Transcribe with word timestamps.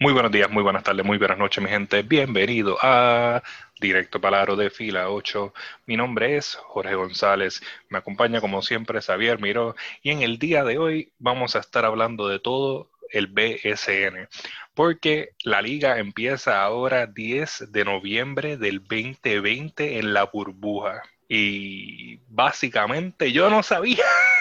Muy 0.00 0.12
buenos 0.12 0.30
días, 0.30 0.48
muy 0.48 0.62
buenas 0.62 0.84
tardes, 0.84 1.04
muy 1.04 1.18
buenas 1.18 1.38
noches, 1.38 1.62
mi 1.62 1.68
gente. 1.68 2.02
Bienvenido 2.02 2.78
a 2.80 3.42
Directo 3.80 4.20
Palaro 4.20 4.54
de 4.54 4.70
Fila 4.70 5.10
8. 5.10 5.52
Mi 5.86 5.96
nombre 5.96 6.36
es 6.36 6.54
Jorge 6.54 6.94
González. 6.94 7.60
Me 7.88 7.98
acompaña 7.98 8.40
como 8.40 8.62
siempre 8.62 9.02
Xavier 9.02 9.40
Miró. 9.40 9.74
Y 10.04 10.10
en 10.10 10.22
el 10.22 10.38
día 10.38 10.62
de 10.62 10.78
hoy 10.78 11.12
vamos 11.18 11.56
a 11.56 11.58
estar 11.58 11.84
hablando 11.84 12.28
de 12.28 12.38
todo 12.38 12.90
el 13.10 13.26
BSN. 13.26 14.28
Porque 14.72 15.30
la 15.42 15.62
liga 15.62 15.98
empieza 15.98 16.62
ahora 16.62 17.08
10 17.08 17.72
de 17.72 17.84
noviembre 17.84 18.56
del 18.56 18.78
2020 18.78 19.98
en 19.98 20.14
la 20.14 20.26
burbuja. 20.26 21.02
Y 21.28 22.20
básicamente 22.28 23.32
yo 23.32 23.50
no 23.50 23.64
sabía. 23.64 24.04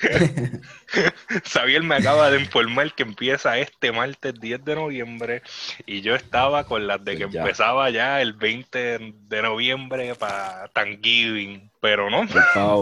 Xavier 1.44 1.82
me 1.82 1.96
acaba 1.96 2.30
de 2.30 2.40
informar 2.40 2.94
que 2.94 3.02
empieza 3.02 3.58
este 3.58 3.92
martes 3.92 4.34
10 4.40 4.64
de 4.64 4.74
noviembre 4.74 5.42
y 5.86 6.00
yo 6.00 6.14
estaba 6.14 6.64
con 6.64 6.86
las 6.86 7.04
de 7.04 7.16
que 7.16 7.24
empezaba 7.24 7.90
ya 7.90 8.20
el 8.20 8.32
20 8.34 9.14
de 9.28 9.42
noviembre 9.42 10.14
para 10.14 10.68
Thanksgiving, 10.68 11.70
pero 11.80 12.10
no. 12.10 12.26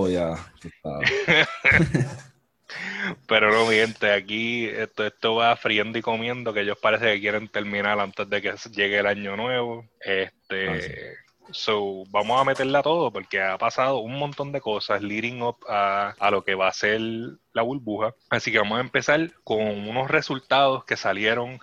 ya. 0.08 0.36
pero 3.27 3.50
no, 3.50 3.66
mi 3.66 3.77
gente, 3.77 4.12
aquí 4.12 4.66
esto, 4.66 5.06
esto 5.06 5.34
va 5.36 5.56
friendo 5.56 5.98
y 5.98 6.02
comiendo, 6.02 6.52
que 6.52 6.60
ellos 6.60 6.78
parece 6.80 7.14
que 7.14 7.20
quieren 7.20 7.48
terminar 7.48 7.98
antes 7.98 8.28
de 8.28 8.42
que 8.42 8.55
llegue 8.70 8.98
el 8.98 9.06
año 9.06 9.36
nuevo. 9.36 9.84
Este, 10.00 10.69
ah, 10.69 11.27
So, 11.50 12.04
vamos 12.10 12.40
a 12.40 12.44
meterla 12.44 12.82
todo 12.82 13.10
porque 13.10 13.40
ha 13.42 13.56
pasado 13.58 13.98
un 13.98 14.18
montón 14.18 14.52
de 14.52 14.60
cosas 14.60 15.02
leading 15.02 15.42
up 15.42 15.56
a, 15.68 16.14
lo 16.30 16.44
que 16.44 16.54
va 16.54 16.68
a 16.68 16.72
ser 16.72 17.00
la 17.52 17.62
burbuja. 17.62 18.14
Así 18.28 18.52
que 18.52 18.58
vamos 18.58 18.78
a 18.78 18.82
empezar 18.82 19.32
con 19.44 19.60
unos 19.60 20.10
resultados 20.10 20.84
que 20.84 20.96
salieron 20.96 21.58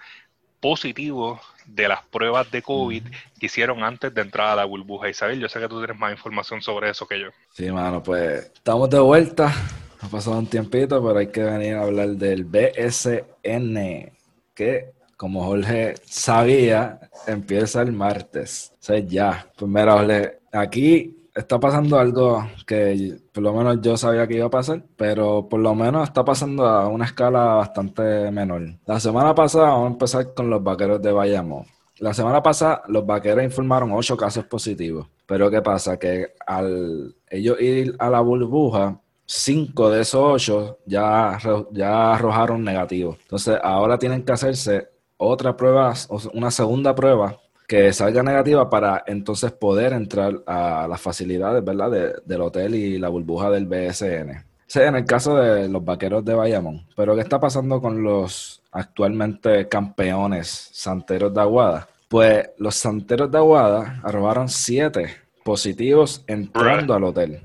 positivos 0.60 1.40
de 1.68 1.88
las 1.88 2.04
pruebas 2.08 2.50
de 2.50 2.64
COVID 2.64 3.04
que 3.40 3.46
hicieron 3.46 3.84
antes 3.84 4.14
de 4.14 4.22
entrar 4.22 4.48
a 4.48 4.56
la 4.56 4.66
burbuja. 4.66 5.10
Isabel, 5.10 5.40
yo 5.40 5.48
sé 5.48 5.60
que 5.60 5.68
tú 5.68 5.78
tienes 5.78 5.98
más 5.98 6.12
información 6.12 6.62
sobre 6.62 6.90
eso 6.90 7.08
que 7.08 7.20
yo. 7.20 7.28
Sí, 7.54 7.72
mano, 7.72 8.02
pues 8.02 8.52
estamos 8.54 8.90
de 8.90 9.00
vuelta. 9.00 9.54
Ha 10.02 10.08
pasado 10.08 10.38
un 10.38 10.48
tiempito, 10.48 11.06
pero 11.06 11.20
hay 11.20 11.28
que 11.28 11.44
venir 11.44 11.76
a 11.76 11.84
hablar 11.84 12.10
del 12.10 12.46
BSN, 12.46 14.12
que 14.54 14.95
como 15.18 15.44
Jorge 15.46 15.96
sabía, 16.06 17.00
empieza 17.28 17.82
el 17.82 17.92
martes. 17.92 18.74
O 18.90 18.94
ya. 18.96 19.48
Pues 19.58 19.70
mira, 19.70 19.94
Jorge, 19.94 20.40
aquí 20.52 21.16
está 21.34 21.60
pasando 21.60 22.00
algo 22.00 22.48
que 22.66 23.18
por 23.34 23.44
lo 23.44 23.54
menos 23.54 23.82
yo 23.82 23.98
sabía 23.98 24.26
que 24.28 24.36
iba 24.36 24.46
a 24.46 24.50
pasar, 24.50 24.84
pero 24.96 25.48
por 25.50 25.60
lo 25.60 25.76
menos 25.76 26.08
está 26.08 26.24
pasando 26.24 26.66
a 26.66 26.88
una 26.88 27.06
escala 27.06 27.56
bastante 27.56 28.32
menor. 28.32 28.64
La 28.86 29.00
semana 29.00 29.36
pasada, 29.36 29.70
vamos 29.70 29.90
a 29.90 29.92
empezar 29.94 30.34
con 30.34 30.50
los 30.50 30.64
vaqueros 30.64 31.02
de 31.02 31.12
Bayamo. 31.12 31.66
La 32.00 32.14
semana 32.14 32.42
pasada, 32.44 32.84
los 32.88 33.06
vaqueros 33.06 33.44
informaron 33.44 33.92
ocho 33.94 34.18
casos 34.18 34.46
positivos. 34.46 35.08
Pero 35.26 35.50
¿qué 35.50 35.62
pasa? 35.62 35.98
Que 35.98 36.34
al 36.46 37.16
ellos 37.30 37.60
ir 37.60 37.96
a 38.00 38.10
la 38.10 38.22
burbuja, 38.22 39.00
cinco 39.26 39.90
de 39.90 40.02
esos 40.02 40.22
ocho 40.24 40.80
ya, 40.86 41.38
ya 41.72 42.14
arrojaron 42.14 42.64
negativo. 42.64 43.18
Entonces, 43.22 43.58
ahora 43.62 43.98
tienen 43.98 44.24
que 44.24 44.34
hacerse 44.34 44.95
otra 45.18 45.56
prueba, 45.56 45.94
una 46.34 46.52
segunda 46.52 46.96
prueba 46.96 47.38
que 47.68 47.92
salga 47.94 48.22
negativa 48.22 48.70
para 48.70 49.04
entonces 49.08 49.52
poder 49.52 49.94
entrar 49.94 50.44
a 50.46 50.88
las 50.88 51.02
facilidades, 51.02 51.64
¿verdad? 51.64 52.22
del 52.24 52.42
hotel 52.42 52.76
y 52.76 53.00
la 53.00 53.10
burbuja 53.10 53.50
del 53.50 53.66
BSN. 53.66 54.46
Sí, 54.68 54.80
en 54.80 54.96
el 54.96 55.06
caso 55.06 55.36
de 55.38 55.70
los 55.70 55.84
vaqueros 55.84 56.26
de 56.26 56.34
Bayamón. 56.34 56.86
Pero 56.96 57.16
¿qué 57.16 57.22
está 57.22 57.40
pasando 57.40 57.82
con 57.82 58.04
los 58.04 58.62
actualmente 58.72 59.68
campeones 59.68 60.70
santeros 60.74 61.34
de 61.34 61.42
Aguada? 61.42 61.88
Pues 62.08 62.50
los 62.58 62.76
santeros 62.76 63.32
de 63.32 63.38
Aguada 63.38 64.00
arrobaron 64.04 64.50
siete 64.50 65.16
positivos 65.44 66.24
entrando 66.28 66.94
al 66.94 67.04
hotel. 67.04 67.42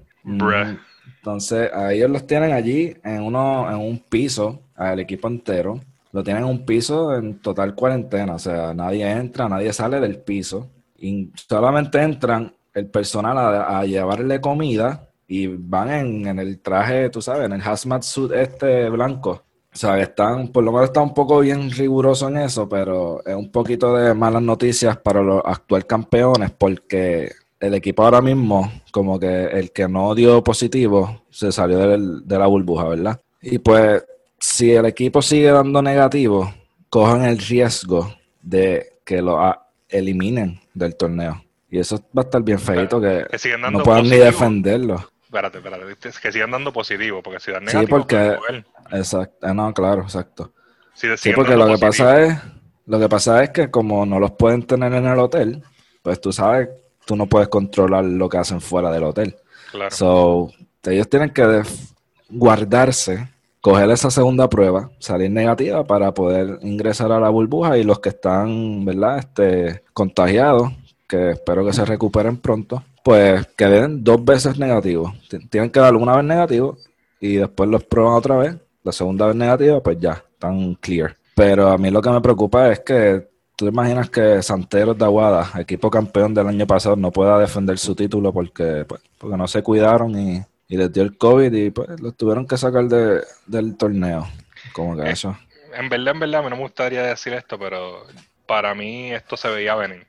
Entonces, 1.16 1.70
a 1.72 1.92
ellos 1.92 2.10
los 2.10 2.26
tienen 2.26 2.52
allí 2.52 2.96
en, 3.04 3.22
uno, 3.22 3.70
en 3.70 3.76
un 3.76 3.98
piso, 3.98 4.62
al 4.74 5.00
equipo 5.00 5.28
entero 5.28 5.80
lo 6.12 6.22
tienen 6.24 6.44
en 6.44 6.48
un 6.48 6.64
piso 6.64 7.14
en 7.14 7.40
total 7.40 7.74
cuarentena, 7.74 8.34
o 8.34 8.38
sea, 8.38 8.74
nadie 8.74 9.08
entra, 9.10 9.48
nadie 9.48 9.72
sale 9.72 10.00
del 10.00 10.18
piso 10.18 10.68
y 10.98 11.30
solamente 11.34 12.02
entran 12.02 12.52
el 12.74 12.86
personal 12.86 13.38
a, 13.38 13.84
llevarle 13.84 14.40
comida 14.40 15.08
y 15.26 15.46
van 15.46 15.90
en, 16.26 16.38
el 16.38 16.60
traje, 16.60 17.10
tú 17.10 17.22
sabes, 17.22 17.46
en 17.46 17.52
el 17.52 17.62
hazmat 17.62 18.02
suit 18.02 18.32
este 18.32 18.88
blanco. 18.90 19.42
O 19.72 19.76
sea, 19.76 20.00
están, 20.00 20.48
por 20.48 20.64
lo 20.64 20.72
menos 20.72 20.88
está 20.88 21.00
un 21.00 21.14
poco 21.14 21.40
bien 21.40 21.70
riguroso 21.70 22.28
en 22.28 22.38
eso, 22.38 22.68
pero 22.68 23.24
es 23.24 23.34
un 23.34 23.52
poquito 23.52 23.94
de 23.94 24.14
malas 24.14 24.42
noticias 24.42 24.96
para 24.96 25.22
los 25.22 25.42
actuales 25.44 25.84
campeones 25.84 26.50
porque 26.50 27.30
el 27.60 27.74
equipo 27.74 28.02
ahora 28.02 28.20
mismo, 28.20 28.72
como 28.90 29.20
que 29.20 29.44
el 29.44 29.70
que 29.70 29.86
no 29.86 30.14
dio 30.14 30.42
positivo, 30.42 31.22
se 31.30 31.52
salió 31.52 31.78
de 31.78 32.38
la 32.38 32.46
burbuja, 32.46 32.88
¿verdad? 32.88 33.20
Y 33.40 33.58
pues 33.58 34.02
si 34.40 34.72
el 34.72 34.86
equipo 34.86 35.20
sigue 35.20 35.50
dando 35.50 35.82
negativo, 35.82 36.52
cojan 36.88 37.24
el 37.24 37.38
riesgo 37.38 38.14
de 38.40 38.94
que 39.04 39.20
lo 39.20 39.38
eliminen 39.88 40.60
del 40.74 40.96
torneo. 40.96 41.44
Y 41.70 41.78
eso 41.78 41.98
va 42.16 42.22
a 42.22 42.24
estar 42.24 42.42
bien 42.42 42.58
feito 42.58 43.00
que, 43.00 43.26
no 43.58 43.82
puedan 43.82 44.04
ni 44.04 44.16
defenderlo. 44.16 45.10
Espérate, 45.22 45.58
espérate, 45.58 45.84
que 46.20 46.32
sigan 46.32 46.50
dando 46.50 46.72
positivo, 46.72 47.22
porque 47.22 47.38
si 47.38 47.52
dan 47.52 47.64
negativo. 47.64 47.82
Sí, 47.82 47.86
porque. 47.86 48.36
Exacto, 48.90 49.46
ah, 49.46 49.54
no, 49.54 49.72
claro, 49.72 50.02
exacto. 50.02 50.52
sí, 50.94 51.32
porque 51.34 51.56
lo 51.56 51.68
que 51.68 51.78
pasa 51.78 52.24
es. 52.24 52.38
Lo 52.86 52.98
que 52.98 53.08
pasa 53.08 53.44
es 53.44 53.50
que 53.50 53.70
como 53.70 54.04
no 54.04 54.18
los 54.18 54.32
pueden 54.32 54.64
tener 54.64 54.92
en 54.94 55.06
el 55.06 55.18
hotel, 55.20 55.62
pues 56.02 56.20
tú 56.20 56.32
sabes, 56.32 56.70
tú 57.04 57.14
no 57.14 57.26
puedes 57.26 57.46
controlar 57.48 58.04
lo 58.04 58.28
que 58.28 58.38
hacen 58.38 58.60
fuera 58.60 58.90
del 58.90 59.04
hotel. 59.04 59.36
Claro. 59.70 59.90
So, 59.92 60.52
ellos 60.82 61.08
tienen 61.08 61.30
que 61.30 61.62
guardarse 62.28 63.28
coger 63.60 63.90
esa 63.90 64.10
segunda 64.10 64.48
prueba, 64.48 64.90
salir 64.98 65.30
negativa 65.30 65.84
para 65.84 66.12
poder 66.12 66.58
ingresar 66.62 67.12
a 67.12 67.20
la 67.20 67.28
burbuja 67.28 67.78
y 67.78 67.84
los 67.84 68.00
que 68.00 68.10
están, 68.10 68.84
¿verdad? 68.84 69.18
Este, 69.18 69.82
contagiados, 69.92 70.72
que 71.06 71.32
espero 71.32 71.64
que 71.66 71.72
se 71.72 71.84
recuperen 71.84 72.36
pronto, 72.36 72.82
pues 73.02 73.46
queden 73.56 74.04
dos 74.04 74.24
veces 74.24 74.58
negativos. 74.58 75.12
Tienen 75.50 75.70
que 75.70 75.80
dar 75.80 75.94
una 75.96 76.16
vez 76.16 76.24
negativo 76.24 76.78
y 77.20 77.36
después 77.36 77.68
los 77.68 77.84
prueban 77.84 78.14
otra 78.14 78.36
vez. 78.36 78.56
La 78.82 78.92
segunda 78.92 79.26
vez 79.26 79.36
negativa, 79.36 79.80
pues 79.82 79.98
ya, 80.00 80.22
están 80.32 80.74
clear. 80.76 81.16
Pero 81.34 81.68
a 81.68 81.76
mí 81.76 81.90
lo 81.90 82.00
que 82.00 82.10
me 82.10 82.20
preocupa 82.20 82.70
es 82.70 82.80
que 82.80 83.28
tú 83.56 83.66
imaginas 83.66 84.08
que 84.08 84.42
Santeros 84.42 84.96
de 84.96 85.04
Aguada, 85.04 85.50
equipo 85.58 85.90
campeón 85.90 86.32
del 86.32 86.48
año 86.48 86.66
pasado, 86.66 86.96
no 86.96 87.10
pueda 87.10 87.38
defender 87.38 87.78
su 87.78 87.94
título 87.94 88.32
porque, 88.32 88.84
pues, 88.88 89.02
porque 89.18 89.36
no 89.36 89.46
se 89.46 89.62
cuidaron 89.62 90.18
y 90.18 90.42
y 90.70 90.76
les 90.76 90.92
dio 90.92 91.02
el 91.02 91.18
COVID 91.18 91.52
y 91.52 91.70
pues 91.70 92.00
los 92.00 92.16
tuvieron 92.16 92.46
que 92.46 92.56
sacar 92.56 92.84
de, 92.84 93.24
del 93.46 93.76
torneo. 93.76 94.26
Como 94.72 94.96
que 94.96 95.02
eh, 95.02 95.10
eso. 95.10 95.36
En 95.74 95.88
verdad, 95.88 96.14
en 96.14 96.20
verdad, 96.20 96.40
a 96.40 96.42
mí 96.44 96.50
no 96.50 96.56
me 96.56 96.62
gustaría 96.62 97.02
decir 97.02 97.32
esto, 97.32 97.58
pero 97.58 98.06
para 98.46 98.72
mí 98.72 99.12
esto 99.12 99.36
se 99.36 99.48
veía 99.48 99.74
venir. 99.74 100.06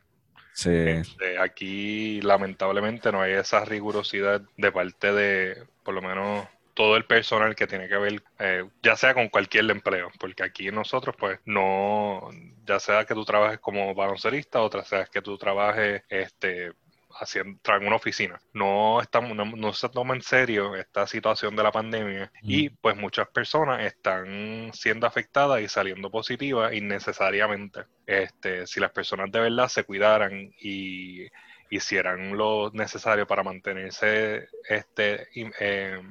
Sí. 0.54 0.70
Este, 0.70 1.40
aquí, 1.40 2.22
lamentablemente, 2.22 3.12
no 3.12 3.22
hay 3.22 3.34
esa 3.34 3.66
rigurosidad 3.66 4.42
de 4.56 4.72
parte 4.72 5.12
de, 5.12 5.64
por 5.84 5.96
lo 5.96 6.02
menos, 6.04 6.48
todo 6.76 6.96
el 6.96 7.06
personal 7.06 7.56
que 7.56 7.66
tiene 7.66 7.88
que 7.88 7.98
ver, 7.98 8.24
eh, 8.38 8.64
ya 8.84 8.96
sea 8.96 9.16
con 9.16 9.30
cualquier 9.30 9.70
empleo, 9.72 10.12
porque 10.20 10.44
aquí 10.44 10.70
nosotros, 10.72 11.16
pues, 11.18 11.40
no, 11.44 12.30
ya 12.68 12.80
sea 12.80 13.06
que 13.06 13.16
tú 13.16 13.26
trabajes 13.26 13.60
como 13.60 13.96
baloncerista, 13.96 14.62
otra 14.62 14.84
sea 14.84 15.06
que 15.06 15.24
tú 15.24 15.40
trabajes 15.40 16.04
este, 16.08 16.74
haciendo, 17.20 17.60
en 17.76 17.88
una 17.88 17.96
oficina. 17.96 18.40
No, 18.54 19.02
estamos, 19.02 19.36
no, 19.36 19.74
se 19.74 19.90
toma 19.90 20.16
en 20.16 20.22
serio 20.22 20.76
esta 20.76 21.08
situación 21.08 21.56
de 21.56 21.64
la 21.64 21.72
pandemia 21.72 22.32
y 22.42 22.70
pues 22.70 22.96
muchas 22.96 23.28
personas 23.30 23.84
están 23.86 24.72
siendo 24.74 25.08
afectadas 25.08 25.62
y 25.62 25.68
saliendo 25.68 26.10
positivas 26.10 26.74
innecesariamente. 26.74 27.86
Este, 28.06 28.68
si 28.68 28.80
las 28.80 28.92
personas 28.92 29.32
de 29.32 29.40
verdad 29.40 29.68
se 29.68 29.84
cuidaran 29.84 30.52
y 30.60 31.28
hicieran 31.70 32.38
lo 32.38 32.70
necesario 32.74 33.26
para 33.26 33.44
mantenerse 33.44 34.48
este, 34.68 35.28
eh, 35.60 36.02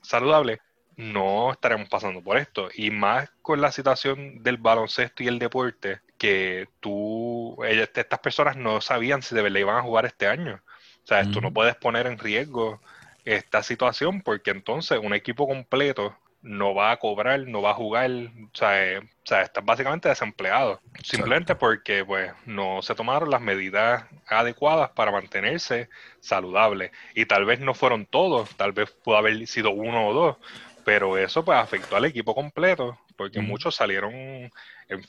saludable, 0.00 0.60
no 0.96 1.52
estaremos 1.52 1.88
pasando 1.88 2.22
por 2.22 2.38
esto. 2.38 2.68
Y 2.74 2.90
más 2.90 3.30
con 3.42 3.60
la 3.60 3.72
situación 3.72 4.42
del 4.42 4.56
baloncesto 4.58 5.22
y 5.22 5.28
el 5.28 5.38
deporte, 5.38 6.00
que 6.18 6.68
tú, 6.80 7.56
estas 7.64 8.18
personas 8.18 8.56
no 8.56 8.80
sabían 8.80 9.22
si 9.22 9.34
de 9.34 9.42
verdad 9.42 9.60
iban 9.60 9.76
a 9.76 9.82
jugar 9.82 10.04
este 10.04 10.26
año. 10.26 10.60
O 11.04 11.06
sea, 11.06 11.24
tú 11.30 11.40
no 11.40 11.52
puedes 11.52 11.74
poner 11.76 12.06
en 12.06 12.18
riesgo 12.18 12.80
esta 13.24 13.62
situación 13.62 14.20
porque 14.20 14.50
entonces 14.50 14.98
un 15.02 15.14
equipo 15.14 15.46
completo 15.46 16.14
no 16.42 16.74
va 16.74 16.92
a 16.92 16.98
cobrar, 16.98 17.40
no 17.40 17.62
va 17.62 17.70
a 17.70 17.74
jugar, 17.74 18.10
o 18.10 18.50
sea, 18.52 18.84
eh, 18.84 18.98
o 18.98 19.06
sea 19.24 19.42
estás 19.42 19.64
básicamente 19.64 20.08
desempleado. 20.08 20.80
Simplemente 21.02 21.54
porque 21.54 22.04
pues 22.04 22.32
no 22.46 22.82
se 22.82 22.94
tomaron 22.94 23.30
las 23.30 23.40
medidas 23.40 24.04
adecuadas 24.28 24.90
para 24.90 25.12
mantenerse 25.12 25.88
saludable. 26.20 26.92
Y 27.14 27.26
tal 27.26 27.44
vez 27.44 27.60
no 27.60 27.74
fueron 27.74 28.06
todos, 28.06 28.54
tal 28.56 28.72
vez 28.72 28.90
pudo 28.90 29.16
haber 29.16 29.46
sido 29.46 29.70
uno 29.70 30.08
o 30.08 30.14
dos, 30.14 30.36
pero 30.84 31.18
eso 31.18 31.44
pues 31.44 31.58
afectó 31.58 31.96
al 31.96 32.04
equipo 32.04 32.34
completo 32.34 32.98
porque 33.18 33.40
muchos 33.40 33.74
salieron 33.74 34.50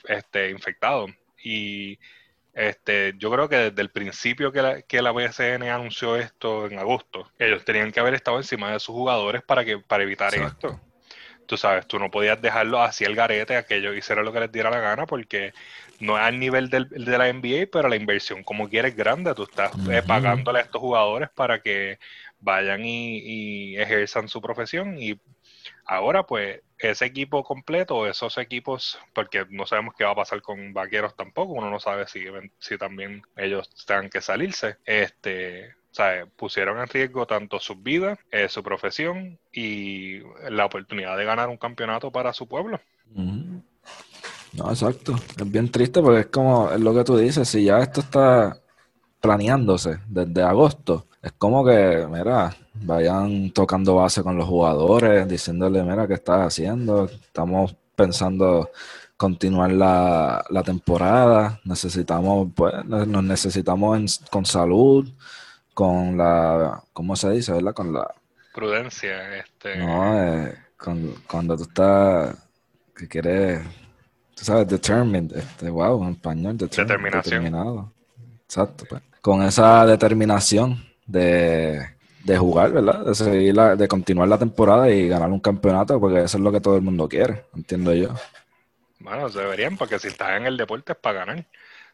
este, 0.07 0.49
infectados. 0.49 1.11
Y 1.41 1.99
este, 2.53 3.13
yo 3.17 3.31
creo 3.31 3.47
que 3.47 3.55
desde 3.55 3.81
el 3.81 3.91
principio 3.91 4.51
que 4.51 4.61
la, 4.61 4.81
que 4.81 5.01
la 5.01 5.11
BSN 5.11 5.63
anunció 5.69 6.17
esto 6.17 6.65
en 6.65 6.79
agosto, 6.79 7.31
ellos 7.37 7.63
tenían 7.63 7.91
que 7.91 7.99
haber 7.99 8.15
estado 8.15 8.37
encima 8.37 8.73
de 8.73 8.79
sus 8.79 8.95
jugadores 8.95 9.43
para, 9.43 9.63
que, 9.63 9.77
para 9.77 10.03
evitar 10.03 10.33
esto. 10.33 10.81
Tú 11.45 11.55
sabes, 11.57 11.87
tú 11.87 11.97
no 11.97 12.11
podías 12.11 12.41
dejarlo 12.41 12.81
así 12.81 13.05
el 13.05 13.15
garete 13.15 13.55
a 13.55 13.63
que 13.63 13.77
ellos 13.77 13.95
hicieran 13.95 14.25
lo 14.25 14.33
que 14.33 14.39
les 14.39 14.51
diera 14.51 14.69
la 14.69 14.79
gana 14.79 15.05
porque 15.05 15.53
no 15.99 16.17
es 16.17 16.23
al 16.23 16.39
nivel 16.39 16.69
del, 16.69 16.89
de 16.89 17.17
la 17.17 17.31
NBA, 17.31 17.67
pero 17.71 17.89
la 17.89 17.95
inversión 17.95 18.43
como 18.43 18.69
quieres 18.69 18.95
grande. 18.95 19.33
Tú 19.33 19.43
estás 19.43 19.71
eh, 19.89 20.03
pagándole 20.05 20.59
a 20.59 20.63
estos 20.63 20.81
jugadores 20.81 21.29
para 21.29 21.61
que 21.61 21.97
vayan 22.39 22.85
y, 22.85 23.77
ejerzan 23.77 24.27
su 24.27 24.41
profesión 24.41 24.97
y 24.97 25.19
ahora 25.89 26.23
pues 26.23 26.61
ese 26.77 27.05
equipo 27.05 27.43
completo, 27.43 28.07
esos 28.07 28.37
equipos, 28.37 28.99
porque 29.13 29.45
no 29.49 29.65
sabemos 29.65 29.95
qué 29.97 30.05
va 30.05 30.11
a 30.11 30.15
pasar 30.15 30.41
con 30.41 30.71
vaqueros 30.71 31.15
tampoco, 31.15 31.53
uno 31.53 31.69
no 31.69 31.79
sabe 31.79 32.07
si, 32.07 32.25
si 32.59 32.77
también 32.77 33.23
ellos 33.35 33.69
tengan 33.85 34.09
que 34.09 34.21
salirse, 34.21 34.77
este, 34.85 35.75
pusieron 36.37 36.79
en 36.79 36.87
riesgo 36.87 37.25
tanto 37.25 37.59
su 37.59 37.75
vida, 37.75 38.17
eh, 38.31 38.47
su 38.47 38.61
profesión 38.63 39.39
y 39.51 40.19
la 40.49 40.65
oportunidad 40.65 41.17
de 41.17 41.25
ganar 41.25 41.49
un 41.49 41.57
campeonato 41.57 42.11
para 42.11 42.33
su 42.33 42.47
pueblo. 42.47 42.79
No, 44.53 44.69
exacto. 44.69 45.15
Es 45.15 45.51
bien 45.51 45.69
triste 45.69 46.01
porque 46.01 46.21
es 46.21 46.27
como 46.27 46.71
es 46.71 46.79
lo 46.79 46.93
que 46.93 47.03
tú 47.03 47.17
dices, 47.17 47.49
si 47.49 47.65
ya 47.65 47.79
esto 47.79 48.01
está 48.01 48.57
planeándose 49.19 49.99
desde 50.07 50.43
agosto, 50.43 51.07
es 51.21 51.33
como 51.33 51.65
que, 51.65 52.07
mira, 52.09 52.55
vayan 52.75 53.51
tocando 53.51 53.95
base 53.95 54.23
con 54.23 54.37
los 54.37 54.47
jugadores, 54.47 55.27
diciéndole, 55.27 55.83
mira, 55.83 56.07
¿qué 56.07 56.13
estás 56.13 56.47
haciendo? 56.47 57.05
Estamos 57.05 57.75
pensando 57.95 58.71
continuar 59.17 59.71
la, 59.71 60.63
temporada, 60.63 61.59
necesitamos, 61.65 62.49
pues, 62.55 62.73
nos 62.85 63.23
necesitamos 63.23 64.21
con 64.31 64.45
salud, 64.45 65.09
con 65.73 66.17
la, 66.17 66.81
¿cómo 66.93 67.17
se 67.17 67.31
dice, 67.31 67.51
verdad? 67.51 67.73
Con 67.73 67.91
la... 67.91 68.07
Prudencia, 68.53 69.39
este... 69.39 69.77
No, 69.77 70.23
eh, 70.23 70.55
cuando 71.27 71.57
tú 71.57 71.63
estás, 71.63 72.37
que 72.95 73.09
quieres, 73.09 73.61
tú 74.35 74.45
sabes, 74.45 74.69
determined, 74.69 75.35
este, 75.35 75.69
wow, 75.69 76.01
en 76.01 76.11
español, 76.11 76.57
determinación. 76.57 77.23
Determinado. 77.23 77.91
Exacto, 78.45 78.85
pues. 78.89 79.01
Con 79.21 79.43
esa 79.43 79.85
determinación 79.85 80.88
de, 81.09 81.85
de 82.23 82.37
jugar, 82.37 82.71
¿verdad? 82.71 83.05
De 83.05 83.15
seguir 83.15 83.55
la, 83.55 83.75
de 83.75 83.87
continuar 83.87 84.27
la 84.27 84.37
temporada 84.37 84.89
y 84.89 85.07
ganar 85.07 85.29
un 85.29 85.39
campeonato, 85.39 85.99
porque 85.99 86.23
eso 86.23 86.37
es 86.37 86.43
lo 86.43 86.51
que 86.51 86.61
todo 86.61 86.75
el 86.75 86.81
mundo 86.81 87.09
quiere, 87.09 87.45
entiendo 87.55 87.93
yo. 87.93 88.13
Bueno, 88.99 89.29
deberían, 89.29 89.77
porque 89.77 89.97
si 89.97 90.09
estás 90.09 90.37
en 90.37 90.45
el 90.45 90.57
deporte 90.57 90.93
es 90.93 90.97
para 90.97 91.25
ganar. 91.25 91.45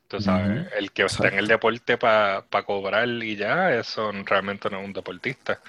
Tú 0.07 0.21
sabes, 0.21 0.67
el 0.77 0.91
que 0.91 1.03
está 1.03 1.29
en 1.29 1.39
el 1.39 1.47
deporte 1.47 1.97
para 1.97 2.43
cobrar 2.65 3.07
y 3.07 3.35
ya, 3.35 3.73
eso 3.73 4.11
realmente 4.11 4.69
no 4.69 4.79
es 4.79 4.85
un 4.85 4.93
deportista. 4.93 5.59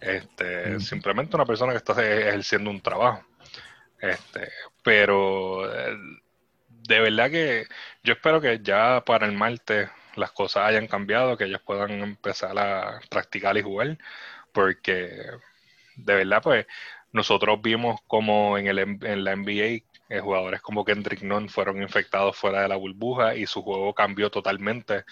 Este, 0.00 0.80
Simplemente 0.80 1.36
una 1.36 1.46
persona 1.46 1.72
que 1.72 1.78
está 1.78 1.92
ejerciendo 1.92 2.70
un 2.70 2.80
trabajo. 2.80 3.22
Este, 4.00 4.48
pero 4.82 5.72
eh, 5.72 5.96
de 6.68 7.00
verdad 7.00 7.30
que 7.30 7.66
yo 8.02 8.14
espero 8.14 8.40
que 8.40 8.60
ya 8.62 9.02
para 9.04 9.26
el 9.26 9.32
martes 9.32 9.88
las 10.16 10.32
cosas 10.32 10.68
hayan 10.68 10.86
cambiado, 10.86 11.36
que 11.36 11.44
ellos 11.44 11.62
puedan 11.64 11.90
empezar 12.02 12.58
a 12.58 13.00
practicar 13.10 13.56
y 13.56 13.62
jugar, 13.62 13.98
porque 14.52 15.10
de 15.96 16.14
verdad, 16.14 16.42
pues 16.42 16.66
nosotros 17.12 17.60
vimos 17.62 18.00
como 18.06 18.58
en, 18.58 18.66
el, 18.66 18.78
en 18.78 19.24
la 19.24 19.34
NBA 19.34 19.82
eh, 20.08 20.20
jugadores 20.20 20.60
como 20.62 20.84
Kendrick 20.84 21.22
Nunn 21.22 21.48
fueron 21.48 21.82
infectados 21.82 22.36
fuera 22.36 22.62
de 22.62 22.68
la 22.68 22.76
burbuja 22.76 23.34
y 23.34 23.46
su 23.46 23.62
juego 23.62 23.92
cambió 23.94 24.30
totalmente, 24.30 25.04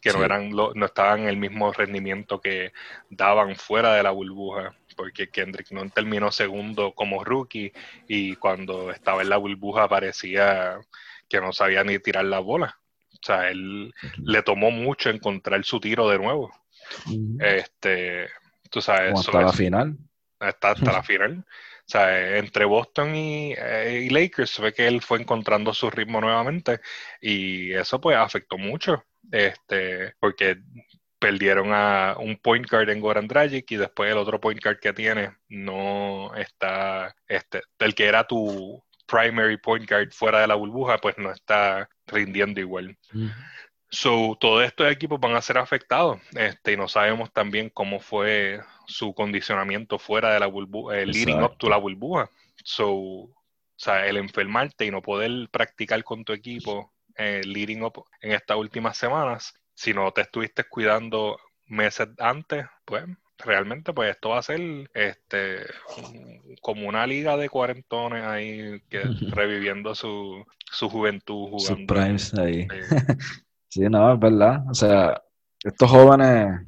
que 0.00 0.12
no 0.12 0.24
eran 0.24 0.50
no 0.50 0.86
estaban 0.86 1.20
en 1.20 1.28
el 1.28 1.36
mismo 1.36 1.72
rendimiento 1.72 2.40
que 2.40 2.72
daban 3.10 3.54
fuera 3.56 3.94
de 3.94 4.02
la 4.02 4.10
burbuja, 4.10 4.74
porque 4.96 5.28
Kendrick 5.28 5.70
Nunn 5.70 5.90
terminó 5.90 6.32
segundo 6.32 6.92
como 6.92 7.22
rookie 7.22 7.72
y 8.08 8.36
cuando 8.36 8.90
estaba 8.90 9.22
en 9.22 9.28
la 9.28 9.36
burbuja 9.36 9.88
parecía 9.88 10.80
que 11.28 11.40
no 11.40 11.52
sabía 11.52 11.84
ni 11.84 11.98
tirar 12.00 12.24
la 12.24 12.40
bola. 12.40 12.79
O 13.22 13.26
sea, 13.26 13.50
él 13.50 13.92
le 14.18 14.42
tomó 14.42 14.70
mucho 14.70 15.10
encontrar 15.10 15.62
su 15.64 15.78
tiro 15.78 16.08
de 16.08 16.18
nuevo. 16.18 16.50
Este, 17.38 18.28
tú 18.70 18.80
sabes, 18.80 19.12
hasta 19.14 19.42
la 19.42 19.52
final. 19.52 19.96
Hasta, 20.38 20.70
hasta 20.70 20.92
la 20.92 21.02
final. 21.02 21.44
O 21.90 21.92
sea, 21.92 22.38
entre 22.38 22.64
Boston 22.64 23.10
eh, 23.14 24.06
y, 24.06 24.10
Lakers 24.10 24.60
ve 24.60 24.72
que 24.72 24.86
él 24.86 25.02
fue 25.02 25.20
encontrando 25.20 25.74
su 25.74 25.90
ritmo 25.90 26.20
nuevamente 26.20 26.80
y 27.20 27.72
eso 27.72 28.00
pues 28.00 28.16
afectó 28.16 28.56
mucho, 28.58 29.04
este, 29.32 30.14
porque 30.20 30.58
perdieron 31.18 31.70
a 31.72 32.14
un 32.16 32.36
point 32.36 32.70
guard 32.70 32.90
en 32.90 33.00
Goran 33.00 33.26
Dragic 33.26 33.68
y 33.72 33.76
después 33.76 34.10
el 34.10 34.18
otro 34.18 34.40
point 34.40 34.62
guard 34.62 34.78
que 34.78 34.92
tiene 34.92 35.36
no 35.48 36.32
está, 36.36 37.14
este, 37.26 37.62
el 37.80 37.94
que 37.96 38.06
era 38.06 38.24
tu 38.24 38.80
primary 39.10 39.56
point 39.56 39.88
guard 39.88 40.12
fuera 40.12 40.40
de 40.40 40.46
la 40.46 40.54
burbuja, 40.54 40.98
pues 40.98 41.18
no 41.18 41.30
está 41.30 41.88
rindiendo 42.06 42.60
igual. 42.60 42.96
So, 43.90 44.36
todos 44.40 44.64
estos 44.64 44.90
equipos 44.90 45.18
van 45.18 45.34
a 45.34 45.42
ser 45.42 45.58
afectados 45.58 46.20
este, 46.36 46.72
y 46.72 46.76
no 46.76 46.86
sabemos 46.86 47.32
también 47.32 47.70
cómo 47.70 47.98
fue 47.98 48.60
su 48.86 49.12
condicionamiento 49.14 49.98
fuera 49.98 50.32
de 50.32 50.40
la 50.40 50.46
burbuja, 50.46 50.98
el 50.98 51.10
leading 51.10 51.42
up 51.42 51.56
to 51.58 51.68
la 51.68 51.76
burbuja. 51.76 52.30
So, 52.62 52.88
o 52.88 53.34
sea, 53.76 54.06
el 54.06 54.16
enfermarte 54.16 54.86
y 54.86 54.90
no 54.90 55.02
poder 55.02 55.48
practicar 55.50 56.04
con 56.04 56.24
tu 56.24 56.32
equipo 56.32 56.92
eh, 57.16 57.40
leading 57.44 57.82
up 57.82 58.04
en 58.20 58.32
estas 58.32 58.56
últimas 58.56 58.96
semanas, 58.96 59.54
si 59.74 59.92
no 59.92 60.12
te 60.12 60.20
estuviste 60.20 60.64
cuidando 60.64 61.38
meses 61.66 62.08
antes, 62.18 62.66
pues 62.84 63.04
realmente 63.44 63.92
pues 63.92 64.10
esto 64.10 64.30
va 64.30 64.38
a 64.38 64.42
ser 64.42 64.90
este 64.94 65.60
como 66.60 66.88
una 66.88 67.06
liga 67.06 67.36
de 67.36 67.48
cuarentones 67.48 68.24
ahí 68.24 68.80
que 68.88 69.02
reviviendo 69.30 69.94
su, 69.94 70.44
su 70.70 70.88
juventud 70.88 71.50
jugando. 71.50 71.86
primes 71.86 72.34
ahí. 72.34 72.66
sí, 73.68 73.80
no, 73.82 74.14
es 74.14 74.20
verdad. 74.20 74.64
O 74.68 74.74
sea, 74.74 75.20
estos 75.64 75.90
jóvenes 75.90 76.60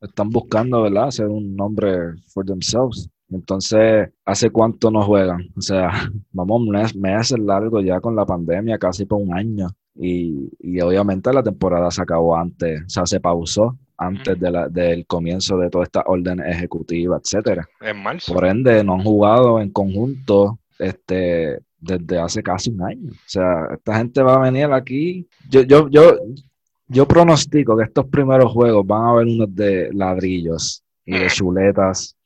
están 0.00 0.30
buscando, 0.30 0.82
¿verdad? 0.82 1.08
Hacer 1.08 1.26
un 1.26 1.54
nombre 1.54 2.14
for 2.28 2.44
themselves. 2.44 3.08
Entonces, 3.30 4.10
¿hace 4.24 4.50
cuánto 4.50 4.90
no 4.90 5.02
juegan? 5.02 5.40
O 5.56 5.60
sea, 5.60 5.90
vamos 6.32 6.94
meses 6.94 7.38
largo 7.38 7.80
ya 7.80 8.00
con 8.00 8.14
la 8.14 8.26
pandemia, 8.26 8.78
casi 8.78 9.04
por 9.06 9.20
un 9.20 9.34
año. 9.34 9.68
Y, 9.96 10.50
y, 10.58 10.80
obviamente 10.80 11.32
la 11.32 11.42
temporada 11.42 11.90
se 11.90 12.02
acabó 12.02 12.36
antes, 12.36 12.82
o 12.82 12.88
sea, 12.88 13.06
se 13.06 13.20
pausó 13.20 13.78
antes 13.96 14.38
de 14.38 14.50
la, 14.50 14.68
del 14.68 15.06
comienzo 15.06 15.56
de 15.58 15.70
toda 15.70 15.84
esta 15.84 16.02
orden 16.06 16.40
ejecutiva, 16.40 17.18
etcétera. 17.22 17.68
En 17.80 18.02
marzo. 18.02 18.34
Por 18.34 18.44
ende, 18.44 18.82
no 18.82 18.94
han 18.94 19.04
jugado 19.04 19.60
en 19.60 19.70
conjunto 19.70 20.58
este, 20.78 21.60
desde 21.78 22.18
hace 22.18 22.42
casi 22.42 22.70
un 22.70 22.82
año. 22.82 23.10
O 23.12 23.26
sea, 23.26 23.68
esta 23.72 23.96
gente 23.98 24.22
va 24.22 24.36
a 24.36 24.50
venir 24.50 24.72
aquí. 24.72 25.28
Yo, 25.48 25.62
yo, 25.62 25.88
yo, 25.88 26.16
yo 26.88 27.06
pronostico 27.06 27.76
que 27.76 27.84
estos 27.84 28.06
primeros 28.06 28.52
juegos 28.52 28.86
van 28.86 29.02
a 29.02 29.10
haber 29.10 29.26
unos 29.26 29.54
de 29.54 29.90
ladrillos 29.92 30.82
y 31.04 31.18
de 31.18 31.28
chuletas. 31.28 32.16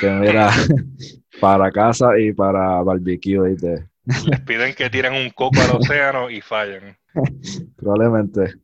Que 0.00 0.10
mira, 0.10 0.50
para 1.40 1.70
casa 1.70 2.18
y 2.18 2.32
para 2.32 2.82
barbecue. 2.82 3.56
Les 4.04 4.40
piden 4.40 4.74
que 4.74 4.90
tiren 4.90 5.14
un 5.14 5.30
coco 5.30 5.60
al 5.60 5.76
océano 5.76 6.30
y 6.30 6.40
fallan. 6.40 6.96
Probablemente. 7.76 8.54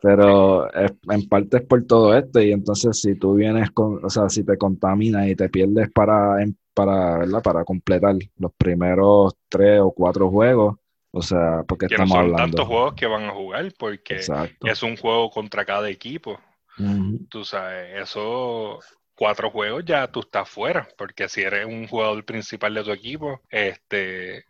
Pero 0.00 0.68
en 0.74 1.28
parte 1.28 1.58
es 1.58 1.62
por 1.64 1.84
todo 1.86 2.16
esto. 2.16 2.40
Y 2.40 2.52
entonces, 2.52 3.00
si 3.00 3.16
tú 3.16 3.34
vienes 3.34 3.70
con, 3.70 4.04
o 4.04 4.10
sea, 4.10 4.28
si 4.28 4.44
te 4.44 4.56
contaminas 4.56 5.26
y 5.26 5.34
te 5.34 5.48
pierdes 5.48 5.90
para, 5.90 6.36
para, 6.74 7.18
¿verdad? 7.18 7.42
para 7.42 7.64
completar 7.64 8.14
los 8.36 8.52
primeros 8.56 9.34
tres 9.48 9.80
o 9.80 9.90
cuatro 9.90 10.30
juegos, 10.30 10.76
o 11.10 11.22
sea, 11.22 11.64
porque 11.66 11.86
estamos 11.86 12.16
no 12.16 12.24
son 12.24 12.36
tantos 12.36 12.66
juegos 12.66 12.94
que 12.94 13.06
van 13.06 13.24
a 13.24 13.30
jugar, 13.30 13.72
porque 13.78 14.16
es 14.16 14.82
un 14.82 14.96
juego 14.96 15.30
contra 15.30 15.64
cada 15.64 15.88
equipo. 15.88 16.38
Tú 17.30 17.42
sabes, 17.42 18.02
eso 18.02 18.80
cuatro 19.14 19.50
juegos 19.50 19.84
ya 19.86 20.06
tú 20.08 20.20
estás 20.20 20.48
fuera, 20.48 20.86
porque 20.98 21.28
si 21.28 21.40
eres 21.40 21.64
un 21.64 21.88
jugador 21.88 22.22
principal 22.24 22.74
de 22.74 22.84
tu 22.84 22.92
equipo, 22.92 23.40
este 23.48 24.44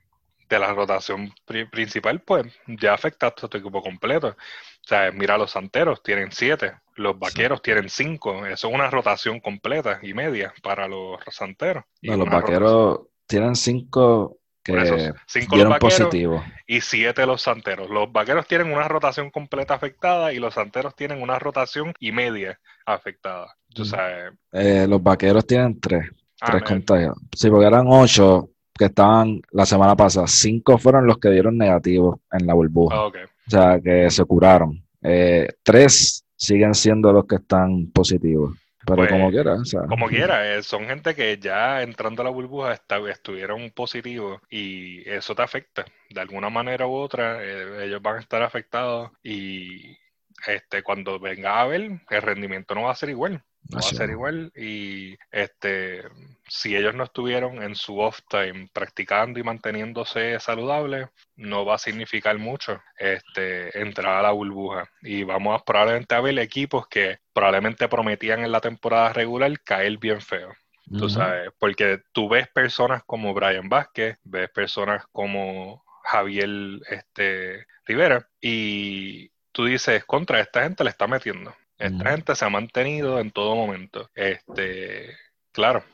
de 0.49 0.59
la 0.59 0.73
rotación 0.73 1.33
principal, 1.71 2.21
pues 2.21 2.47
ya 2.67 2.95
afectaste 2.95 3.47
a 3.47 3.49
tu 3.49 3.59
equipo 3.59 3.83
completo. 3.83 4.29
O 4.29 4.89
sea, 4.89 5.11
mira, 5.13 5.37
los 5.37 5.51
santeros 5.51 6.03
tienen 6.03 6.31
siete, 6.31 6.73
los 6.95 7.19
vaqueros 7.19 7.63
tienen 7.63 7.89
cinco. 7.89 8.47
Eso 8.47 8.69
es 8.69 8.75
una 8.75 8.91
rotación 8.91 9.41
completa 9.41 9.99
y 10.03 10.15
media 10.15 10.55
para 10.63 10.87
los 10.87 11.19
santeros. 11.31 11.85
los 12.01 12.29
vaqueros 12.29 13.01
tienen 13.27 13.57
cinco 13.57 14.39
que 14.63 15.13
cinco 15.27 15.57
los 15.57 15.69
vaqueros 15.69 16.15
y 16.67 16.81
siete 16.81 17.25
los 17.25 17.43
santeros. 17.43 17.89
Los 17.89 18.11
vaqueros 18.11 18.47
tienen 18.47 18.73
una 18.73 18.89
rotación 18.89 19.31
completa 19.31 19.75
afectada 19.75 20.33
y 20.33 20.39
los 20.39 20.55
santeros 20.55 20.97
tienen 20.97 21.23
una 21.23 21.39
rotación 21.39 21.93
y 22.01 22.13
media 22.13 22.59
afectada. 22.85 23.57
Eh, 24.53 24.87
los 24.89 25.03
vaqueros 25.03 25.47
tienen 25.47 25.79
tres, 25.81 26.11
ah, 26.41 26.47
tres 26.51 26.63
contagios. 26.63 27.17
Sí, 27.35 27.49
porque 27.49 27.67
eran 27.67 27.87
ocho, 27.89 28.51
que 28.77 28.87
estaban 28.87 29.41
la 29.53 29.67
semana 29.67 29.97
pasada, 29.97 30.27
cinco 30.27 30.79
fueron 30.79 31.07
los 31.07 31.19
que 31.19 31.31
dieron 31.31 31.57
negativos 31.57 32.19
en 32.33 32.47
la 32.47 32.55
burbuja. 32.55 32.97
Ah. 32.97 33.07
O 33.07 33.51
sea, 33.51 33.81
que 33.81 34.11
se 34.11 34.25
curaron. 34.25 34.83
Eh, 35.03 35.49
tres 35.63 36.25
siguen 36.35 36.75
siendo 36.75 37.13
los 37.13 37.27
que 37.27 37.37
están 37.37 37.91
positivos. 37.93 38.57
Pero 38.87 38.99
Pues, 38.99 39.11
como 39.11 39.31
quiera, 39.31 39.55
o 39.55 39.65
sea, 39.65 39.83
Como 39.89 40.07
quiera, 40.07 40.55
eh, 40.55 40.63
son 40.63 40.87
gente 40.87 41.15
que 41.17 41.39
ya 41.39 41.83
entrando 41.83 42.23
a 42.23 42.27
la 42.27 42.31
burbuja 42.31 42.73
estuvieron 42.73 43.71
positivos 43.71 44.41
y 44.49 45.09
eso 45.09 45.35
te 45.35 45.43
afecta. 45.43 45.85
De 46.09 46.21
alguna 46.21 46.51
manera 46.51 46.87
u 46.87 46.95
otra, 46.95 47.43
eh, 47.43 47.85
ellos 47.85 48.01
van 48.01 48.17
a 48.17 48.21
estar 48.21 48.43
afectados 48.43 49.11
y 49.25 49.97
este, 50.47 50.85
cuando 50.85 51.19
venga 51.19 51.61
a 51.61 51.67
ver, 51.67 52.01
el 52.09 52.23
rendimiento 52.23 52.77
no 52.77 52.83
va 52.83 52.93
a 52.93 52.97
ser 52.97 53.09
igual. 53.09 53.43
No 53.69 53.79
va 53.79 53.81
a 53.81 53.83
ser 53.83 54.11
igual 54.11 54.53
y 54.55 55.17
este, 55.31 56.05
si 56.49 56.77
ellos 56.77 56.95
no 56.95 57.05
estuvieron 57.05 57.63
en 57.63 57.75
su 57.75 57.99
off 57.99 58.21
time 58.29 58.69
practicando 58.73 59.41
y 59.41 59.43
manteniéndose 59.43 60.39
saludables, 60.39 61.09
no 61.35 61.65
va 61.65 61.75
a 61.75 61.79
significar 61.79 62.39
mucho 62.39 62.81
este, 62.97 63.79
entrar 63.81 64.17
a 64.17 64.23
la 64.23 64.31
burbuja. 64.31 64.91
Y 65.03 65.25
vamos 65.25 65.61
a 65.61 65.65
probablemente 65.65 66.15
a 66.15 66.21
ver 66.21 66.39
equipos 66.39 66.87
que 66.87 67.19
probablemente 67.33 67.89
prometían 67.89 68.45
en 68.45 68.53
la 68.53 68.61
temporada 68.61 69.13
regular 69.13 69.53
caer 69.61 69.99
bien 69.99 70.21
feo. 70.21 70.53
Tú 70.99 71.09
sabes, 71.09 71.51
porque 71.59 72.01
tú 72.13 72.29
ves 72.29 72.47
personas 72.47 73.03
como 73.05 73.35
Brian 73.35 73.69
Vázquez, 73.69 74.19
ves 74.23 74.49
personas 74.51 75.05
como 75.11 75.85
Javier 76.05 76.49
este, 76.89 77.67
Rivera, 77.85 78.29
y 78.41 79.31
tú 79.51 79.65
dices, 79.65 80.05
contra 80.05 80.39
esta 80.39 80.63
gente 80.63 80.85
le 80.85 80.91
está 80.91 81.09
metiendo. 81.09 81.53
Esta 81.79 82.11
gente 82.11 82.35
se 82.35 82.45
ha 82.45 82.49
mantenido 82.49 83.19
en 83.19 83.31
todo 83.31 83.55
momento. 83.55 84.11
Este, 84.15 85.17
claro, 85.53 85.85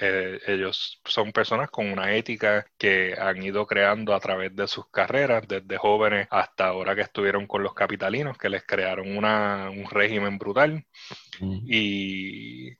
eh, 0.00 0.40
ellos 0.46 1.00
son 1.04 1.32
personas 1.32 1.70
con 1.70 1.90
una 1.90 2.14
ética 2.14 2.66
que 2.78 3.14
han 3.18 3.42
ido 3.42 3.66
creando 3.66 4.14
a 4.14 4.20
través 4.20 4.54
de 4.56 4.66
sus 4.66 4.88
carreras, 4.88 5.46
desde 5.46 5.76
jóvenes 5.76 6.26
hasta 6.30 6.68
ahora 6.68 6.94
que 6.94 7.02
estuvieron 7.02 7.46
con 7.46 7.62
los 7.62 7.74
capitalinos, 7.74 8.38
que 8.38 8.48
les 8.48 8.64
crearon 8.64 9.16
una, 9.16 9.70
un 9.70 9.84
régimen 9.90 10.38
brutal. 10.38 10.84
Y 11.40 12.70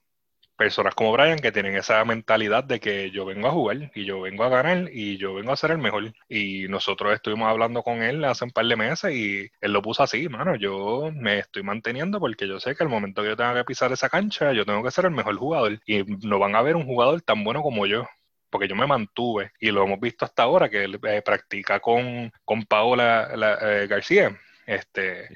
personas 0.61 0.95
como 0.95 1.12
Brian 1.12 1.38
que 1.38 1.52
tienen 1.52 1.75
esa 1.76 2.05
mentalidad 2.05 2.64
de 2.64 2.81
que 2.81 3.11
yo 3.11 3.25
vengo 3.25 3.49
a 3.49 3.50
jugar 3.52 3.90
y 3.95 4.05
yo 4.05 4.21
vengo 4.21 4.45
a 4.45 4.50
ganar 4.50 4.90
y 4.93 5.17
yo 5.17 5.33
vengo 5.35 5.52
a 5.52 5.57
ser 5.57 5.71
el 5.71 5.79
mejor. 5.79 6.12
Y 6.29 6.69
nosotros 6.69 7.14
estuvimos 7.14 7.49
hablando 7.49 7.83
con 7.83 8.02
él 8.02 8.23
hace 8.26 8.45
un 8.45 8.50
par 8.50 8.67
de 8.67 8.76
meses 8.76 9.12
y 9.14 9.49
él 9.61 9.73
lo 9.73 9.81
puso 9.83 10.02
así, 10.02 10.29
mano, 10.29 10.57
yo 10.57 11.11
me 11.14 11.38
estoy 11.38 11.62
manteniendo 11.62 12.21
porque 12.21 12.47
yo 12.47 12.61
sé 12.61 12.75
que 12.76 12.83
al 12.85 12.90
momento 12.90 13.23
que 13.23 13.29
yo 13.31 13.37
tenga 13.37 13.55
que 13.55 13.64
pisar 13.64 13.90
esa 13.93 14.11
cancha, 14.11 14.52
yo 14.52 14.67
tengo 14.67 14.83
que 14.85 14.90
ser 14.90 15.07
el 15.07 15.12
mejor 15.12 15.37
jugador 15.37 15.81
y 15.87 16.05
no 16.26 16.38
van 16.38 16.55
a 16.57 16.62
ver 16.62 16.76
un 16.76 16.85
jugador 16.85 17.23
tan 17.23 17.43
bueno 17.45 17.62
como 17.62 17.87
yo. 17.87 18.07
Porque 18.50 18.69
yo 18.69 18.75
me 18.76 18.87
mantuve 18.87 19.52
y 19.61 19.71
lo 19.71 19.85
hemos 19.85 20.00
visto 20.00 20.25
hasta 20.25 20.43
ahora 20.43 20.69
que 20.69 20.85
él 20.85 20.99
eh, 21.05 21.23
practica 21.23 21.81
con, 21.81 22.33
con 22.45 22.64
Paola 22.64 23.31
la- 23.37 23.59
eh, 23.83 23.87
García. 23.87 24.37
Este, 24.70 25.26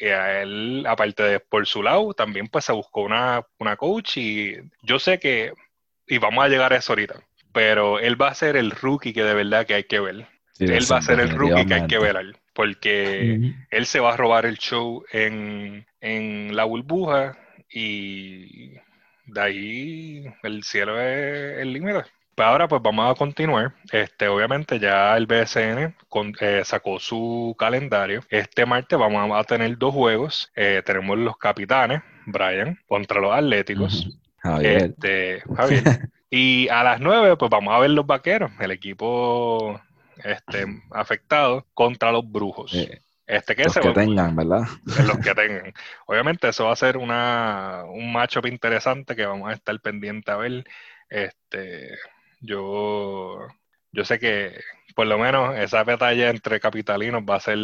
y 0.00 0.06
a 0.06 0.42
él, 0.42 0.84
aparte 0.84 1.22
de 1.22 1.38
por 1.38 1.64
su 1.64 1.80
lado, 1.80 2.12
también 2.12 2.48
pues 2.48 2.64
se 2.64 2.72
buscó 2.72 3.02
una, 3.02 3.46
una 3.60 3.76
coach 3.76 4.16
y 4.16 4.56
yo 4.82 4.98
sé 4.98 5.20
que, 5.20 5.52
y 6.08 6.18
vamos 6.18 6.44
a 6.44 6.48
llegar 6.48 6.72
a 6.72 6.78
eso 6.78 6.92
ahorita, 6.92 7.24
pero 7.52 8.00
él 8.00 8.20
va 8.20 8.30
a 8.30 8.34
ser 8.34 8.56
el 8.56 8.72
rookie 8.72 9.12
que 9.12 9.22
de 9.22 9.34
verdad 9.34 9.64
que 9.64 9.74
hay 9.74 9.84
que 9.84 10.00
ver. 10.00 10.26
Sí, 10.54 10.64
él 10.64 10.90
va 10.90 10.96
a 10.96 11.02
ser 11.02 11.20
el 11.20 11.30
rookie 11.30 11.66
que 11.66 11.74
hay 11.74 11.86
que 11.86 11.98
ver, 12.00 12.36
porque 12.52 13.38
Ujú. 13.38 13.54
él 13.70 13.86
se 13.86 14.00
va 14.00 14.14
a 14.14 14.16
robar 14.16 14.44
el 14.44 14.58
show 14.58 15.04
en, 15.12 15.86
en 16.00 16.56
la 16.56 16.64
burbuja 16.64 17.38
y 17.70 18.72
de 19.26 19.40
ahí 19.40 20.24
el 20.42 20.64
cielo 20.64 21.00
es 21.00 21.58
el 21.58 21.72
límite. 21.72 22.02
Pues 22.40 22.48
ahora 22.48 22.68
pues 22.68 22.80
vamos 22.80 23.10
a 23.12 23.14
continuar. 23.18 23.74
Este, 23.92 24.26
obviamente 24.26 24.78
ya 24.78 25.14
el 25.14 25.26
BSN 25.26 25.94
con- 26.08 26.32
eh, 26.40 26.62
sacó 26.64 26.98
su 26.98 27.54
calendario. 27.58 28.22
Este 28.30 28.64
martes 28.64 28.98
vamos 28.98 29.30
a 29.38 29.44
tener 29.44 29.76
dos 29.76 29.92
juegos. 29.92 30.50
Eh, 30.56 30.80
tenemos 30.86 31.18
los 31.18 31.36
capitanes, 31.36 32.00
Brian, 32.24 32.78
contra 32.88 33.20
los 33.20 33.30
Atléticos. 33.34 34.18
Javier. 34.38 34.82
Este, 34.84 35.42
Javier. 35.54 35.82
Y 36.30 36.66
a 36.70 36.82
las 36.82 36.98
9, 36.98 37.36
pues 37.36 37.50
vamos 37.50 37.74
a 37.74 37.78
ver 37.78 37.90
los 37.90 38.06
vaqueros, 38.06 38.50
el 38.58 38.70
equipo 38.70 39.78
este, 40.24 40.64
afectado 40.92 41.66
contra 41.74 42.10
los 42.10 42.22
brujos. 42.26 42.72
Eh, 42.72 43.02
Este 43.26 43.54
que 43.54 43.64
los 43.64 43.74
se 43.74 43.80
que 43.80 43.88
va- 43.88 43.94
tengan, 43.94 44.34
¿verdad? 44.34 44.62
los 44.86 45.18
que 45.18 45.34
tengan. 45.34 45.74
Obviamente 46.06 46.48
eso 46.48 46.64
va 46.64 46.72
a 46.72 46.76
ser 46.76 46.96
una, 46.96 47.82
un 47.86 48.10
matchup 48.10 48.46
interesante 48.46 49.14
que 49.14 49.26
vamos 49.26 49.50
a 49.50 49.52
estar 49.52 49.78
pendiente 49.80 50.30
a 50.30 50.36
ver. 50.36 50.64
Este, 51.10 51.98
yo, 52.40 53.46
yo 53.92 54.04
sé 54.04 54.18
que 54.18 54.60
por 54.94 55.06
lo 55.06 55.18
menos 55.18 55.56
esa 55.58 55.84
batalla 55.84 56.30
entre 56.30 56.60
capitalinos 56.60 57.22
va 57.28 57.36
a 57.36 57.40
ser 57.40 57.58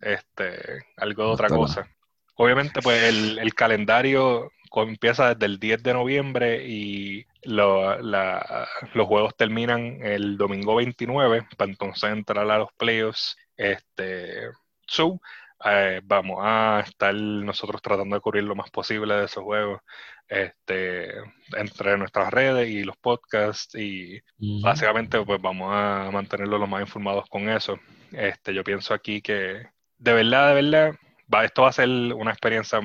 este, 0.00 0.82
algo 0.96 1.24
de 1.24 1.30
otra 1.30 1.48
cosa. 1.48 1.88
Obviamente, 2.34 2.80
pues 2.82 3.02
el, 3.02 3.38
el 3.38 3.54
calendario 3.54 4.50
empieza 4.76 5.34
desde 5.34 5.46
el 5.46 5.58
10 5.58 5.82
de 5.82 5.92
noviembre 5.94 6.64
y 6.66 7.26
lo- 7.42 8.00
la- 8.00 8.68
los 8.94 9.06
juegos 9.06 9.36
terminan 9.36 9.98
el 10.02 10.36
domingo 10.36 10.76
29 10.76 11.46
para 11.56 11.70
entonces 11.70 12.10
entrar 12.10 12.48
a 12.50 12.58
los 12.58 12.72
playoffs. 12.78 13.36
Este, 13.56 14.48
so, 14.86 15.20
eh, 15.64 16.00
vamos 16.04 16.38
a 16.40 16.82
estar 16.86 17.14
nosotros 17.14 17.82
tratando 17.82 18.16
de 18.16 18.20
cubrir 18.20 18.44
lo 18.44 18.54
más 18.54 18.70
posible 18.70 19.14
de 19.14 19.24
esos 19.24 19.44
juegos 19.44 19.80
este, 20.28 21.10
entre 21.56 21.98
nuestras 21.98 22.32
redes 22.32 22.68
y 22.68 22.84
los 22.84 22.96
podcasts 22.96 23.74
y 23.74 24.20
básicamente 24.62 25.20
pues 25.24 25.40
vamos 25.42 25.70
a 25.72 26.08
mantenerlos 26.12 26.60
lo 26.60 26.66
más 26.66 26.82
informados 26.82 27.28
con 27.28 27.48
eso. 27.48 27.78
Este, 28.12 28.54
yo 28.54 28.64
pienso 28.64 28.94
aquí 28.94 29.20
que 29.20 29.66
de 29.98 30.12
verdad, 30.14 30.54
de 30.54 30.62
verdad, 30.62 30.94
va, 31.32 31.44
esto 31.44 31.62
va 31.62 31.68
a 31.68 31.72
ser 31.72 31.88
una 31.88 32.30
experiencia 32.30 32.80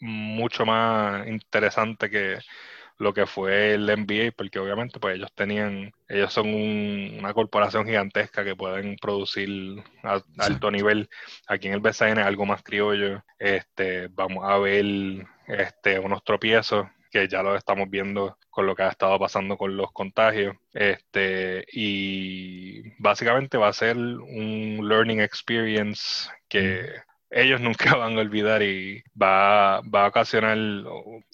mucho 0.00 0.66
más 0.66 1.26
interesante 1.28 2.10
que 2.10 2.38
lo 2.98 3.12
que 3.12 3.26
fue 3.26 3.74
el 3.74 3.88
NBA, 3.88 4.32
porque 4.36 4.58
obviamente 4.58 5.00
pues 5.00 5.16
ellos 5.16 5.32
tenían, 5.34 5.92
ellos 6.08 6.32
son 6.32 6.48
un- 6.54 7.16
una 7.18 7.34
corporación 7.34 7.86
gigantesca 7.86 8.44
que 8.44 8.56
pueden 8.56 8.96
producir 8.96 9.82
a 10.02 10.20
alto 10.38 10.70
nivel. 10.70 11.08
Aquí 11.48 11.68
en 11.68 11.74
el 11.74 11.80
BCN 11.80 12.20
es 12.20 12.26
algo 12.26 12.46
más 12.46 12.62
criollo. 12.62 13.22
Este, 13.38 14.08
vamos 14.08 14.44
a 14.48 14.58
ver 14.58 14.84
este, 15.48 15.98
unos 15.98 16.22
tropiezos 16.24 16.86
que 17.10 17.28
ya 17.28 17.42
lo 17.42 17.54
estamos 17.56 17.90
viendo 17.90 18.38
con 18.48 18.66
lo 18.66 18.74
que 18.74 18.82
ha 18.84 18.88
estado 18.88 19.18
pasando 19.18 19.56
con 19.58 19.76
los 19.76 19.92
contagios. 19.92 20.56
Este, 20.72 21.64
y 21.72 22.82
básicamente 23.02 23.58
va 23.58 23.68
a 23.68 23.72
ser 23.72 23.96
un 23.96 24.78
learning 24.88 25.20
experience 25.20 26.30
que 26.48 26.88
ellos 27.32 27.60
nunca 27.60 27.94
van 27.96 28.16
a 28.16 28.20
olvidar 28.20 28.62
y 28.62 29.02
va, 29.20 29.80
va 29.80 30.04
a 30.04 30.08
ocasionar 30.08 30.56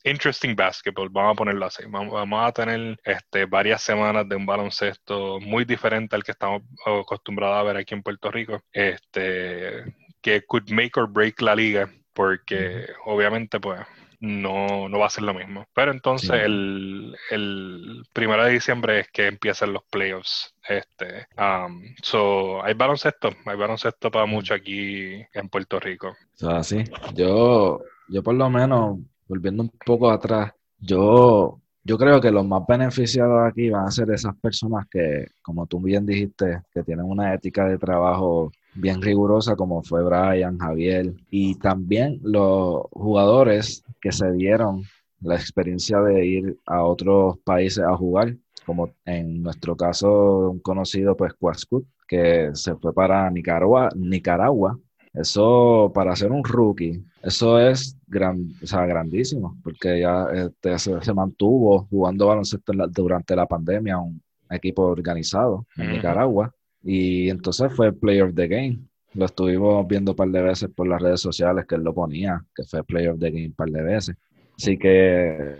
interesting 0.05 0.55
basketball, 0.55 1.09
vamos 1.11 1.33
a 1.33 1.37
ponerlo 1.37 1.67
así. 1.67 1.83
Vamos, 1.89 2.47
a 2.47 2.53
tener 2.53 2.99
este, 3.05 3.45
varias 3.45 3.83
semanas 3.83 4.29
de 4.29 4.37
un 4.37 4.47
baloncesto 4.47 5.41
muy 5.41 5.65
diferente 5.65 6.17
al 6.17 6.25
que 6.25 6.33
estamos 6.33 6.63
acostumbrados 6.87 7.59
a 7.59 7.63
ver 7.65 7.77
aquí 7.77 7.95
en 7.95 8.03
Puerto 8.03 8.31
Rico, 8.31 8.63
este, 8.73 9.85
que 10.23 10.43
could 10.47 10.71
make 10.71 10.93
or 10.97 11.09
break 11.09 11.41
la 11.43 11.55
liga, 11.55 11.91
porque 12.13 12.87
obviamente 13.05 13.61
pues 13.61 13.81
no, 14.21 14.89
no 14.89 14.99
va 14.99 15.07
a 15.07 15.11
ser 15.11 15.25
lo 15.25 15.35
mismo. 15.35 15.65
Pero 15.75 15.93
entonces 15.93 16.31
Sí. 16.31 16.37
el, 16.37 17.17
el 17.31 18.05
primero 18.13 18.45
de 18.45 18.53
diciembre 18.53 19.01
es 19.01 19.09
que 19.13 19.27
empiezan 19.27 19.73
los 19.73 19.83
playoffs. 19.91 20.55
Este, 20.69 21.27
um, 21.39 21.83
so, 22.03 22.63
hay 22.63 22.75
baloncesto, 22.75 23.31
hay 23.47 23.57
baloncesto 23.57 24.11
para 24.11 24.27
mucho 24.27 24.55
aquí 24.55 25.15
en 25.33 25.49
Puerto 25.49 25.79
Rico. 25.81 26.15
Sí. 26.63 26.85
Yo, 27.15 27.81
yo 28.09 28.23
por 28.23 28.35
lo 28.35 28.51
menos, 28.51 28.99
volviendo 29.27 29.63
un 29.63 29.71
poco 29.85 30.11
atrás, 30.11 30.53
yo, 30.79 31.61
yo 31.83 31.97
creo 31.97 32.21
que 32.21 32.31
los 32.31 32.47
más 32.47 32.63
beneficiados 32.69 33.49
aquí 33.49 33.71
van 33.71 33.87
a 33.87 33.91
ser 33.91 34.11
esas 34.11 34.37
personas 34.37 34.87
que, 34.91 35.27
como 35.43 35.67
tú 35.67 35.81
bien 35.81 36.05
dijiste, 36.05 36.63
que 36.73 36.83
tienen 36.83 37.07
una 37.07 37.33
ética 37.35 37.67
de 37.67 37.79
trabajo 37.79 38.53
bien 38.75 39.03
rigurosa, 39.03 39.57
como 39.57 39.83
fue 39.83 40.05
Brian, 40.05 40.59
Javier, 40.59 41.13
y 41.31 41.55
también 41.57 42.21
los 42.23 42.83
jugadores 42.93 43.83
que 44.01 44.13
se 44.13 44.31
dieron 44.33 44.83
la 45.21 45.35
experiencia 45.35 46.01
de 46.01 46.25
ir 46.27 46.59
a 46.67 46.85
otros 46.85 47.39
países 47.45 47.85
a 47.85 47.97
jugar, 47.97 48.37
como 48.65 48.91
en 49.05 49.43
nuestro 49.43 49.77
caso 49.77 50.51
un 50.51 50.61
conocido, 50.61 51.17
pues, 51.17 51.33
Quascut, 51.35 51.85
que 52.07 52.51
se 52.55 52.75
fue 52.77 52.93
para 52.95 53.31
Nicaragua, 53.31 53.89
Nicaragua 53.97 54.79
eso, 55.15 55.91
para 55.95 56.15
ser 56.15 56.31
un 56.31 56.45
rookie, 56.45 57.03
eso 57.23 57.59
es 57.59 57.97
gran, 58.07 58.53
o 58.63 58.67
sea, 58.67 58.87
grandísimo, 58.87 59.57
porque 59.65 60.01
ya 60.01 60.27
este, 60.33 60.79
se, 60.79 61.03
se 61.03 61.15
mantuvo 61.15 61.87
jugando 61.91 62.27
baloncesto 62.29 62.73
la- 62.73 62.87
durante 62.87 63.35
la 63.35 63.47
pandemia, 63.47 63.99
un 63.99 64.23
equipo 64.51 64.83
organizado 64.83 65.67
en. 65.77 65.91
Nicaragua, 65.93 66.55
y 66.83 67.29
entonces 67.31 67.73
fue 67.75 67.93
Player 67.93 68.25
of 68.25 68.35
the 68.35 68.49
Game. 68.49 68.79
Lo 69.15 69.27
estuvimos 69.27 69.87
viendo 69.87 70.13
un 70.13 70.17
par 70.17 70.29
de 70.29 70.43
veces 70.43 70.69
por 70.75 70.87
las 70.87 71.01
redes 71.01 71.21
sociales 71.21 71.65
que 71.67 71.75
él 71.75 71.83
lo 71.83 71.95
ponía, 71.95 72.45
que 72.55 72.65
fue 72.65 72.85
Player 72.85 73.11
of 73.11 73.19
the 73.19 73.31
Game 73.31 73.47
un 73.47 73.55
par 73.55 73.71
de 73.71 73.83
veces. 73.83 74.17
Así 74.57 74.77
que 74.77 75.57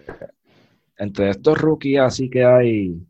entre 0.97 1.31
estos 1.31 1.59
rookies 1.59 2.01
así 2.01 2.29
que 2.29 2.45
hay 2.45 3.01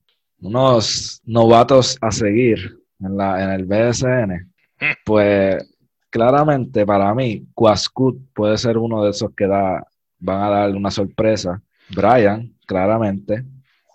unos 0.40 1.20
novatos 1.24 1.98
a 2.00 2.10
seguir 2.10 2.78
en, 3.00 3.16
la, 3.16 3.42
en 3.42 3.50
el 3.50 3.64
BSN, 3.64 4.52
pues 5.04 5.66
claramente 6.10 6.86
para 6.86 7.14
mí, 7.14 7.46
Quascut 7.54 8.18
puede 8.34 8.56
ser 8.58 8.78
uno 8.78 9.04
de 9.04 9.10
esos 9.10 9.34
que 9.34 9.46
da, 9.46 9.84
van 10.18 10.42
a 10.42 10.50
dar 10.50 10.74
una 10.74 10.90
sorpresa. 10.90 11.62
Brian, 11.90 12.54
claramente. 12.66 13.44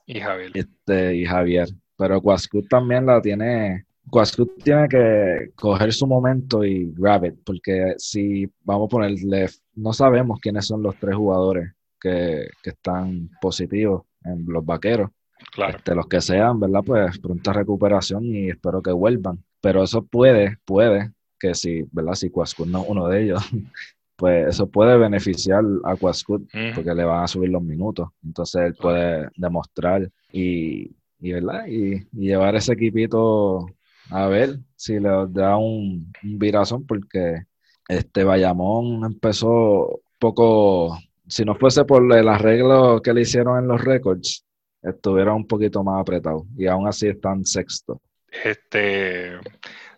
Y 0.05 0.20
Javier. 0.20 0.51
Este, 0.53 1.15
y 1.15 1.25
Javier. 1.25 1.70
Pero 1.98 2.22
Quascut 2.22 2.67
también 2.67 3.05
la 3.05 3.22
tiene. 3.22 3.86
Quascut 4.10 4.63
tiene 4.63 4.88
que 4.88 5.51
coger 5.55 5.93
su 5.93 6.05
momento 6.05 6.63
y 6.63 6.91
grab 6.93 7.25
it, 7.25 7.36
porque 7.45 7.95
si 7.98 8.50
vamos 8.63 8.88
a 8.88 8.89
ponerle, 8.89 9.48
no 9.75 9.93
sabemos 9.93 10.39
quiénes 10.39 10.67
son 10.67 10.83
los 10.83 10.95
tres 10.98 11.15
jugadores 11.15 11.74
que, 12.00 12.48
que 12.62 12.69
están 12.72 13.29
positivos 13.41 14.03
en 14.25 14.45
los 14.48 14.65
vaqueros. 14.65 15.10
Claro. 15.51 15.77
Este, 15.77 15.95
los 15.95 16.07
que 16.07 16.22
sean, 16.22 16.60
¿verdad? 16.60 16.81
Pues 16.86 17.19
pronta 17.19 17.53
recuperación 17.53 18.25
y 18.25 18.50
espero 18.50 18.81
que 18.81 18.91
vuelvan. 18.91 19.43
Pero 19.62 19.83
eso 19.83 20.03
puede, 20.03 20.57
puede, 20.65 21.12
que 21.39 21.53
si, 21.55 21.83
¿verdad? 21.91 22.13
Si 22.13 22.29
Quascut 22.29 22.67
no 22.67 22.83
es 22.83 22.89
uno 22.89 23.07
de 23.07 23.24
ellos, 23.24 23.41
pues 24.15 24.48
eso 24.48 24.67
puede 24.67 24.98
beneficiar 24.98 25.63
a 25.83 25.95
Quascut 25.95 26.50
porque 26.75 26.93
le 26.93 27.03
van 27.03 27.24
a 27.24 27.27
subir 27.27 27.50
los 27.50 27.62
minutos. 27.62 28.10
Entonces 28.24 28.62
él 28.62 28.75
puede 28.75 29.29
demostrar 29.36 30.10
y, 30.31 30.95
y 31.19 31.31
¿verdad? 31.31 31.65
Y, 31.67 32.05
llevar 32.12 32.55
ese 32.55 32.74
equipito 32.74 33.67
a 34.10 34.27
ver 34.27 34.60
si 34.75 35.00
le 35.00 35.10
da 35.29 35.57
un, 35.57 36.12
un 36.24 36.39
virazón 36.39 36.86
porque 36.86 37.43
este 37.88 38.24
Bayamón 38.24 39.03
empezó 39.05 40.01
poco, 40.19 40.98
si 41.27 41.43
no 41.43 41.55
fuese 41.55 41.86
por 41.86 42.03
el 42.15 42.27
arreglo 42.27 43.01
que 43.01 43.13
le 43.13 43.22
hicieron 43.22 43.60
en 43.60 43.67
los 43.67 43.81
récords, 43.81 44.45
estuviera 44.81 45.33
un 45.33 45.48
poquito 45.48 45.83
más 45.83 46.01
apretado 46.01 46.45
y 46.57 46.67
aún 46.67 46.88
así 46.88 47.07
están 47.07 47.45
sexto. 47.45 48.01
Este, 48.43 49.38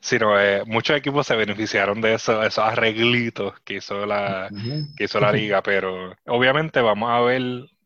sí, 0.02 0.18
no, 0.20 0.40
eh, 0.40 0.64
muchos 0.66 0.98
equipos 0.98 1.26
se 1.26 1.36
beneficiaron 1.36 2.02
de 2.02 2.16
eso, 2.16 2.44
esos 2.44 2.64
arreglitos 2.64 3.54
que 3.62 3.76
hizo 3.76 4.06
la, 4.06 4.50
que 4.98 5.06
hizo 5.06 5.20
la 5.20 5.32
liga, 5.32 5.62
pero 5.64 6.14
obviamente 6.26 6.82
vamos 6.82 7.10
a 7.10 7.22
ver, 7.22 7.42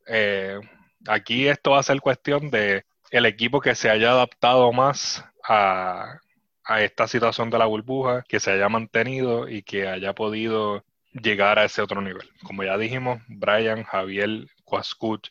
eh, 0.07 0.59
aquí 1.07 1.47
esto 1.47 1.71
va 1.71 1.79
a 1.79 1.83
ser 1.83 2.01
cuestión 2.01 2.49
de 2.49 2.83
el 3.12 3.25
equipo 3.25 3.62
que 3.62 3.75
se 3.75 3.89
haya 3.89 4.12
adaptado 4.12 4.72
más 4.72 5.25
a, 5.48 6.20
a 6.63 6.82
esta 6.84 7.08
situación 7.08 7.50
de 7.50 7.58
la 7.58 7.66
burbuja, 7.66 8.24
que 8.28 8.39
se 8.39 8.51
haya 8.51 8.70
mantenido 8.70 9.50
y 9.50 9.63
que 9.63 9.88
haya 9.88 10.13
podido 10.13 10.84
llegar 11.13 11.60
a 11.60 11.66
ese 11.66 11.82
otro 11.82 12.01
nivel. 12.01 12.30
Como 12.44 12.63
ya 12.63 12.78
dijimos, 12.78 13.22
Brian, 13.28 13.84
Javier, 13.84 14.48
Quascut, 14.66 15.28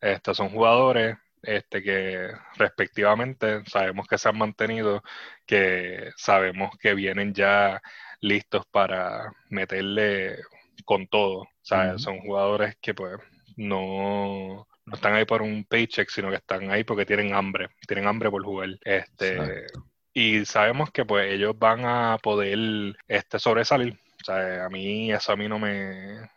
estos 0.00 0.36
son 0.36 0.50
jugadores 0.50 1.16
este, 1.42 1.82
que 1.82 2.30
respectivamente 2.56 3.62
sabemos 3.66 4.06
que 4.06 4.18
se 4.18 4.28
han 4.28 4.38
mantenido, 4.38 5.02
que 5.46 6.10
sabemos 6.16 6.76
que 6.78 6.94
vienen 6.94 7.34
ya 7.34 7.80
listos 8.20 8.66
para 8.70 9.32
meterle 9.48 10.38
con 10.84 11.06
todo. 11.08 11.48
Son 11.62 12.20
jugadores 12.20 12.76
que 12.80 12.94
pues 12.94 13.18
no, 13.56 14.67
no 14.88 14.94
están 14.94 15.14
ahí 15.14 15.24
por 15.24 15.42
un 15.42 15.64
paycheck, 15.64 16.08
sino 16.08 16.30
que 16.30 16.36
están 16.36 16.70
ahí 16.70 16.84
porque 16.84 17.04
tienen 17.06 17.34
hambre, 17.34 17.68
tienen 17.86 18.06
hambre 18.06 18.30
por 18.30 18.42
jugar. 18.42 18.70
Este, 18.84 19.66
y 20.12 20.44
sabemos 20.46 20.90
que 20.90 21.04
pues 21.04 21.32
ellos 21.32 21.58
van 21.58 21.84
a 21.84 22.18
poder 22.22 22.96
este, 23.06 23.38
sobresalir. 23.38 23.98
a 24.28 24.68
mí 24.70 25.12
eso 25.12 25.32
a 25.32 25.36
mí 25.36 25.48
no 25.48 25.58
me, 25.58 26.28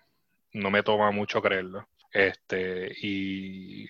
no 0.53 0.69
me 0.69 0.83
toma 0.83 1.11
mucho 1.11 1.41
creerlo. 1.41 1.87
Este, 2.11 2.91
y 3.01 3.87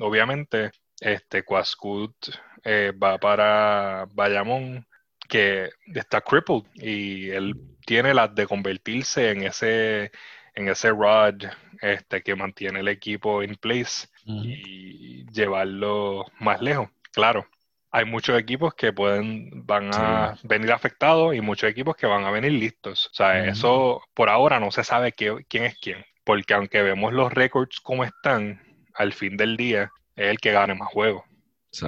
obviamente, 0.00 0.70
este 1.00 1.42
Quascut 1.42 2.14
eh, 2.62 2.92
va 2.92 3.18
para 3.18 4.06
Bayamón, 4.12 4.86
que 5.28 5.70
está 5.92 6.20
crippled, 6.20 6.62
y 6.74 7.30
él 7.30 7.54
tiene 7.84 8.14
las 8.14 8.34
de 8.34 8.46
convertirse 8.46 9.30
en 9.30 9.42
ese, 9.42 10.12
en 10.56 10.68
ese 10.68 10.90
rod 10.90 11.44
este, 11.80 12.22
que 12.22 12.34
mantiene 12.34 12.80
el 12.80 12.88
equipo 12.88 13.42
in 13.42 13.54
place 13.54 14.08
y 14.24 15.24
llevarlo 15.30 16.24
más 16.40 16.60
lejos. 16.60 16.88
Claro, 17.12 17.46
hay 17.92 18.04
muchos 18.04 18.38
equipos 18.38 18.74
que 18.74 18.92
pueden, 18.92 19.64
van 19.64 19.90
a 19.94 20.36
venir 20.42 20.72
afectados 20.72 21.34
y 21.34 21.40
muchos 21.40 21.70
equipos 21.70 21.94
que 21.96 22.06
van 22.06 22.24
a 22.24 22.30
venir 22.30 22.52
listos. 22.52 23.06
O 23.12 23.14
sea, 23.14 23.46
eso 23.46 24.02
por 24.14 24.28
ahora 24.28 24.58
no 24.58 24.70
se 24.72 24.82
sabe 24.82 25.12
quién 25.12 25.64
es 25.64 25.78
quién. 25.78 26.04
Porque 26.24 26.54
aunque 26.54 26.82
vemos 26.82 27.12
los 27.12 27.32
récords 27.32 27.78
como 27.80 28.02
están, 28.02 28.60
al 28.94 29.12
fin 29.12 29.36
del 29.36 29.56
día 29.56 29.92
es 30.16 30.28
el 30.30 30.38
que 30.38 30.52
gane 30.52 30.74
más 30.74 30.88
juegos. 30.88 31.24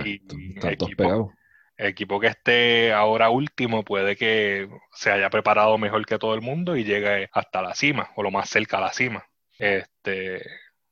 Y 0.04 0.22
el 0.30 0.72
equipo, 0.72 1.32
el 1.78 1.86
equipo 1.86 2.20
que 2.20 2.26
esté 2.28 2.92
ahora 2.92 3.30
último 3.30 3.84
puede 3.84 4.16
que 4.16 4.68
se 4.92 5.10
haya 5.12 5.30
preparado 5.30 5.78
mejor 5.78 6.04
que 6.06 6.18
todo 6.18 6.34
el 6.34 6.42
mundo 6.42 6.76
y 6.76 6.84
llegue 6.84 7.30
hasta 7.32 7.62
la 7.62 7.74
cima 7.74 8.10
o 8.16 8.22
lo 8.22 8.30
más 8.30 8.50
cerca 8.50 8.78
a 8.78 8.82
la 8.82 8.92
cima. 8.92 9.26
Este, 9.58 10.44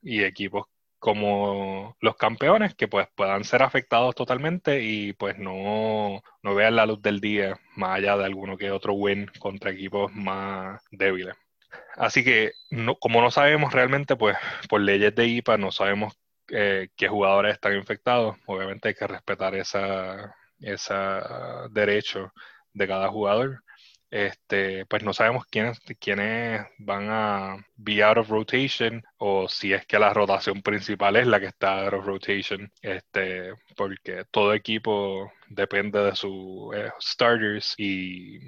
y 0.03 0.23
equipos 0.25 0.67
como 0.99 1.97
los 2.01 2.17
campeones 2.17 2.75
que 2.75 2.89
pues 2.89 3.09
puedan 3.15 3.45
ser 3.45 3.63
afectados 3.63 4.15
totalmente 4.15 4.83
y 4.83 5.13
pues 5.13 5.39
no, 5.39 6.23
no 6.43 6.55
vean 6.55 6.77
la 6.77 6.87
luz 6.87 7.03
del 7.03 7.21
día 7.21 7.59
más 7.77 7.99
allá 7.99 8.17
de 8.17 8.25
alguno 8.25 8.57
que 8.57 8.71
otro 8.71 8.95
win 8.95 9.27
contra 9.39 9.73
equipos 9.73 10.13
más 10.15 10.83
débiles. 10.91 11.35
Así 11.97 12.25
que 12.25 12.53
no, 12.71 12.97
como 12.97 13.21
no 13.21 13.31
sabemos 13.31 13.73
realmente, 13.73 14.17
pues 14.17 14.37
por 14.69 14.81
leyes 14.81 15.15
de 15.15 15.27
IPA 15.27 15.59
no 15.59 15.73
sabemos 15.73 16.19
eh, 16.49 16.89
qué 16.97 17.09
jugadores 17.09 17.55
están 17.55 17.75
infectados. 17.75 18.37
Obviamente 18.47 18.89
hay 18.89 18.95
que 18.95 19.07
respetar 19.07 19.55
ese 20.61 20.95
derecho 21.71 22.33
de 22.73 22.87
cada 22.89 23.09
jugador. 23.09 23.63
Este, 24.11 24.87
pues 24.87 25.03
no 25.03 25.13
sabemos 25.13 25.47
quiénes, 25.47 25.81
quiénes 26.01 26.65
van 26.79 27.09
a 27.11 27.57
be 27.77 28.03
out 28.05 28.19
of 28.19 28.31
rotation 28.31 29.03
o 29.19 29.49
si 29.49 29.73
es 29.73 29.85
que 29.87 29.99
la 29.99 30.15
rotación 30.15 30.63
principal 30.63 31.17
es 31.17 31.27
la 31.27 31.41
que 31.41 31.47
está 31.47 31.85
out 31.85 31.95
of 31.95 32.07
rotation. 32.07 32.71
Este, 32.83 33.53
porque 33.77 34.25
todo 34.31 34.55
equipo 34.55 35.33
depende 35.49 36.01
de 36.01 36.15
sus 36.17 36.75
eh, 36.75 36.93
starters 37.01 37.75
y 37.79 38.39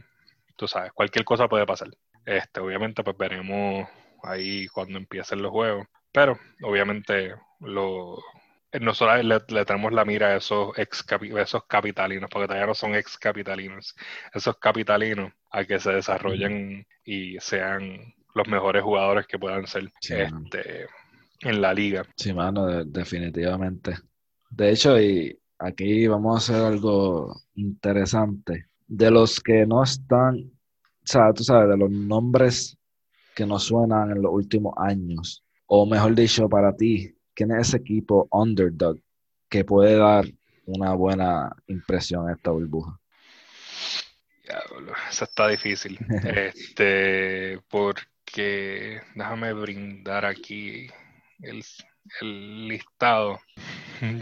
tú 0.57 0.69
sabes, 0.69 0.93
cualquier 0.93 1.25
cosa 1.25 1.49
puede 1.49 1.67
pasar. 1.67 1.89
Este, 2.25 2.61
obviamente, 2.61 3.03
pues 3.03 3.17
veremos 3.17 3.89
ahí 4.23 4.67
cuando 4.69 4.99
empiecen 4.99 5.43
los 5.43 5.53
juegos. 5.53 5.87
Pero 6.13 6.39
obviamente 6.63 7.35
lo, 7.61 8.19
nosotros 8.81 9.25
le, 9.25 9.65
tenemos 9.65 9.93
la 9.93 10.05
mira 10.05 10.29
a 10.29 10.37
esos 10.37 10.77
ex 10.79 11.05
esos 11.39 11.65
capitalinos, 11.67 12.29
porque 12.31 12.47
todavía 12.47 12.67
no 12.67 12.75
son 12.75 12.95
ex 12.95 13.17
capitalinos, 13.17 13.95
esos 14.35 14.57
capitalinos 14.59 15.33
a 15.51 15.65
que 15.65 15.79
se 15.79 15.93
desarrollen 15.93 16.87
y 17.05 17.39
sean 17.41 18.15
los 18.35 18.49
mejores 18.49 18.83
jugadores 18.83 19.27
que 19.27 19.39
puedan 19.39 19.67
ser 19.67 19.91
este, 20.01 20.87
en 21.41 21.61
la 21.61 21.73
liga. 21.73 22.05
Sí, 22.17 22.33
mano, 22.33 22.85
definitivamente. 22.85 23.97
De 24.51 24.71
hecho, 24.71 25.01
y 25.01 25.39
aquí 25.59 26.07
vamos 26.07 26.35
a 26.35 26.55
hacer 26.55 26.67
algo 26.67 27.35
interesante. 27.55 28.67
De 28.87 29.11
los 29.11 29.41
que 29.41 29.67
no 29.67 29.83
están, 29.83 30.37
o 30.37 31.05
sea, 31.05 31.33
tú 31.33 31.45
sabes, 31.45 31.69
de 31.69 31.77
los 31.77 31.91
nombres 31.91 32.79
que 33.35 33.47
nos 33.47 33.65
suenan 33.65 34.11
en 34.11 34.23
los 34.23 34.33
últimos 34.33 34.75
años, 34.79 35.45
o 35.67 35.87
mejor 35.87 36.15
dicho, 36.15 36.49
para 36.49 36.75
ti, 36.75 37.15
¿quién 37.39 37.53
es 37.53 37.69
ese 37.69 37.77
equipo 37.77 38.27
underdog 38.33 38.99
que 39.49 39.65
puede 39.65 39.95
dar 39.95 40.25
una 40.67 40.93
buena 40.95 41.55
impresión 41.69 42.29
a 42.29 42.33
esta 42.33 42.51
burbuja? 42.51 42.99
eso 45.09 45.25
está 45.25 45.47
difícil. 45.47 45.97
este, 46.25 47.61
porque 47.69 49.01
déjame 49.15 49.53
brindar 49.53 50.25
aquí 50.25 50.89
el, 51.41 51.63
el, 52.21 52.67
listado. 52.67 53.39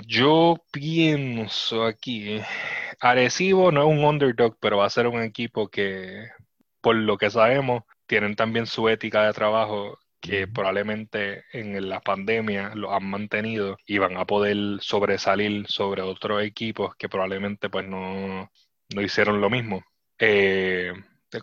Yo 0.07 0.63
pienso 0.71 1.85
aquí, 1.85 2.43
Arecibo 3.01 3.73
no 3.73 3.81
es 3.81 3.99
un 3.99 4.05
underdog, 4.05 4.59
pero 4.61 4.79
va 4.79 4.87
a 4.87 4.91
ser 4.91 5.07
un 5.07 5.23
equipo 5.23 5.69
que, 5.69 6.29
por 6.83 6.97
lo 6.97 7.17
que 7.17 7.31
sabemos, 7.31 7.83
tienen 8.07 8.37
también 8.37 8.67
su 8.67 8.91
ética 8.91 9.25
de 9.25 9.33
trabajo 9.33 9.99
que 10.21 10.49
probablemente 10.49 11.45
en 11.53 11.89
la 11.89 12.01
pandemia 12.01 12.75
lo 12.75 12.95
han 12.95 13.05
mantenido 13.05 13.77
y 13.87 13.99
van 13.99 14.17
a 14.17 14.27
poder 14.27 14.57
sobresalir 14.81 15.67
sobre 15.69 16.03
otros 16.03 16.43
equipos 16.43 16.97
que 16.97 17.09
probablemente 17.09 17.71
pues 17.71 17.87
no, 17.87 18.51
hicieron 18.89 19.41
lo 19.41 19.51
mismo. 19.51 19.83
Eh, 20.19 20.93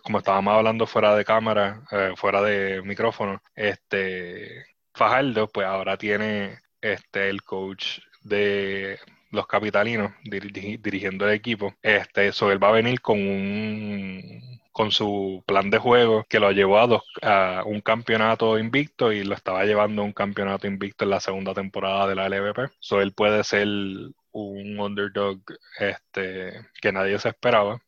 como 0.02 0.18
estábamos 0.18 0.54
hablando 0.54 0.86
fuera 0.86 1.14
de 1.16 1.24
cámara, 1.24 1.82
eh, 1.92 2.12
fuera 2.16 2.42
de 2.42 2.82
micrófono, 2.82 3.40
este 3.54 4.64
Fajardo 4.94 5.48
pues 5.48 5.66
ahora 5.66 5.96
tiene 5.96 6.58
este 6.80 7.28
el 7.28 7.42
coach 7.42 7.98
de 8.22 8.98
los 9.30 9.46
capitalinos 9.46 10.12
dirigiendo 10.24 11.28
el 11.28 11.34
equipo. 11.34 11.74
Este, 11.82 12.28
eso 12.28 12.50
él 12.52 12.62
va 12.62 12.68
a 12.68 12.72
venir 12.72 13.00
con 13.00 13.18
un 13.18 14.53
con 14.74 14.90
su 14.90 15.44
plan 15.46 15.70
de 15.70 15.78
juego 15.78 16.26
que 16.28 16.40
lo 16.40 16.50
llevó 16.50 16.80
a, 16.80 16.88
dos, 16.88 17.02
a 17.22 17.62
un 17.64 17.80
campeonato 17.80 18.58
invicto 18.58 19.12
y 19.12 19.22
lo 19.22 19.36
estaba 19.36 19.64
llevando 19.64 20.02
a 20.02 20.04
un 20.04 20.12
campeonato 20.12 20.66
invicto 20.66 21.04
en 21.04 21.10
la 21.10 21.20
segunda 21.20 21.54
temporada 21.54 22.08
de 22.08 22.16
la 22.16 22.28
LVP. 22.28 22.72
So 22.80 23.00
él 23.00 23.12
puede 23.12 23.44
ser 23.44 23.68
un 23.68 24.80
underdog 24.80 25.38
este, 25.78 26.66
que 26.82 26.90
nadie 26.90 27.20
se 27.20 27.28
esperaba. 27.28 27.80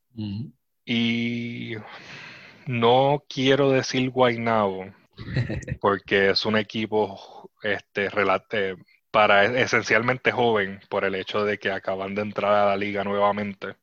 Y 0.85 1.73
no 2.67 3.25
quiero 3.29 3.73
decir 3.73 4.11
Guaynabo, 4.11 4.87
porque 5.81 6.31
es 6.31 6.47
un 6.47 6.57
equipo 6.57 7.51
este, 7.65 8.11
relate, 8.11 8.77
para 9.11 9.45
esencialmente 9.45 10.31
joven 10.31 10.79
por 10.89 11.05
el 11.05 11.17
hecho 11.17 11.45
de 11.45 11.59
que 11.59 11.73
acaban 11.73 12.15
de 12.15 12.23
entrar 12.23 12.55
a 12.55 12.67
la 12.67 12.77
liga 12.77 13.03
nuevamente. 13.03 13.75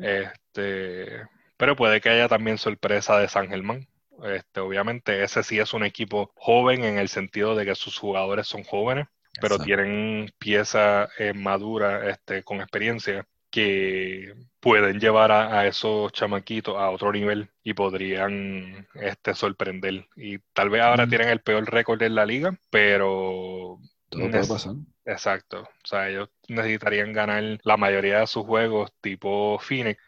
Este, 0.00 1.22
pero 1.64 1.76
puede 1.76 2.02
que 2.02 2.10
haya 2.10 2.28
también 2.28 2.58
sorpresa 2.58 3.18
de 3.18 3.26
San 3.26 3.48
Germán. 3.48 3.88
Este, 4.22 4.60
obviamente 4.60 5.24
ese 5.24 5.42
sí 5.42 5.58
es 5.58 5.72
un 5.72 5.82
equipo 5.82 6.30
joven 6.36 6.84
en 6.84 6.98
el 6.98 7.08
sentido 7.08 7.54
de 7.54 7.64
que 7.64 7.74
sus 7.74 7.98
jugadores 7.98 8.46
son 8.46 8.64
jóvenes, 8.64 9.06
pero 9.40 9.58
tienen 9.58 10.30
piezas 10.36 11.08
eh, 11.18 11.32
maduras 11.32 12.06
este, 12.06 12.42
con 12.42 12.60
experiencia 12.60 13.26
que 13.48 14.34
pueden 14.60 15.00
llevar 15.00 15.32
a, 15.32 15.66
esos 15.66 16.12
chamaquitos 16.12 16.76
a 16.76 16.90
otro 16.90 17.10
nivel 17.10 17.48
y 17.62 17.72
podrían 17.72 18.86
este, 18.92 19.32
sorprender. 19.32 20.06
Y 20.16 20.40
tal 20.52 20.68
vez 20.68 20.82
ahora 20.82 21.06
tienen 21.06 21.30
el 21.30 21.40
peor 21.40 21.64
récord 21.64 22.02
en 22.02 22.14
la 22.14 22.26
liga, 22.26 22.54
pero... 22.68 23.78
Todo 24.10 24.30
puede 24.30 24.46
pasar. 24.46 24.74
Exacto. 25.06 25.62
O 25.62 25.86
sea, 25.86 26.10
ellos 26.10 26.28
necesitarían 26.46 27.14
ganar 27.14 27.58
la 27.62 27.78
mayoría 27.78 28.20
de 28.20 28.26
sus 28.26 28.44
juegos 28.44 28.92
tipo 29.00 29.58
Phoenix 29.58 29.98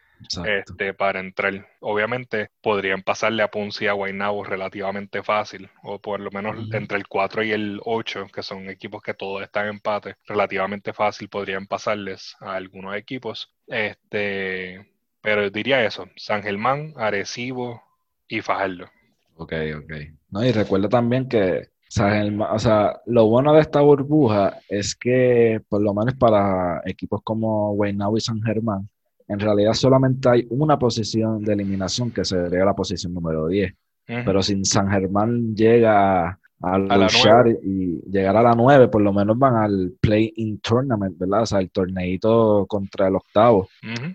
este, 0.47 0.95
para 0.95 1.21
entrar. 1.21 1.67
Obviamente 1.81 2.51
podrían 2.63 3.03
pasarle 3.03 3.43
a 3.43 3.51
Ponce 3.51 3.85
y 3.85 3.89
a 3.89 3.93
Guaynabo 3.93 4.45
relativamente 4.45 5.23
fácil, 5.23 5.71
o 5.83 5.99
por 6.01 6.21
lo 6.21 6.31
menos 6.31 6.57
entre 6.73 6.99
el 6.99 7.07
4 7.07 7.45
y 7.45 7.53
el 7.53 7.81
8, 7.85 8.27
que 8.33 8.43
son 8.43 8.69
equipos 8.69 9.03
que 9.03 9.15
todos 9.15 9.43
están 9.43 9.65
en 9.65 9.75
empate, 9.75 10.17
relativamente 10.27 10.93
fácil 10.93 11.29
podrían 11.29 11.67
pasarles 11.67 12.37
a 12.41 12.55
algunos 12.55 12.97
equipos. 12.97 13.53
Este, 13.67 14.87
pero 15.21 15.51
diría 15.51 15.85
eso, 15.85 16.07
San 16.17 16.43
Germán, 16.43 16.93
Arecibo 16.97 17.83
y 18.29 18.41
Fajardo. 18.41 18.87
Ok, 19.37 19.53
ok. 19.77 19.93
No, 20.31 20.45
y 20.45 20.53
recuerda 20.53 20.89
también 20.89 21.29
que 21.29 21.69
o 21.89 22.59
sea, 22.59 23.01
lo 23.07 23.27
bueno 23.27 23.55
de 23.55 23.61
esta 23.61 23.81
burbuja 23.81 24.59
es 24.69 24.95
que, 24.97 25.61
por 25.69 25.81
lo 25.83 25.95
menos 25.95 26.15
para 26.15 26.83
equipos 26.85 27.21
como 27.23 27.75
Guaynabo 27.75 28.17
y 28.17 28.21
San 28.21 28.43
Germán, 28.43 28.89
en 29.29 29.41
realidad 29.41 29.73
solamente 29.73 30.29
hay 30.29 30.47
una 30.51 30.79
posición 30.79 31.43
de 31.43 31.53
eliminación 31.53 32.11
que 32.11 32.25
sería 32.25 32.65
la 32.65 32.75
posición 32.75 33.13
número 33.13 33.47
10. 33.49 33.75
Pero 34.07 34.41
si 34.41 34.65
San 34.65 34.89
Germán 34.89 35.55
llega 35.57 36.39
a 36.63 36.79
luchar 36.79 37.49
y 37.49 38.01
llegar 38.09 38.37
a 38.37 38.43
la 38.43 38.55
9, 38.55 38.89
por 38.89 39.03
lo 39.03 39.13
menos 39.13 39.37
van 39.37 39.57
al 39.57 39.95
play-in 40.01 40.61
tournament, 40.61 41.19
¿verdad? 41.19 41.43
O 41.43 41.47
sea, 41.47 41.59
el 41.59 41.71
torneito 41.71 42.67
contra 42.69 43.09
el 43.09 43.17
octavo. 43.17 43.69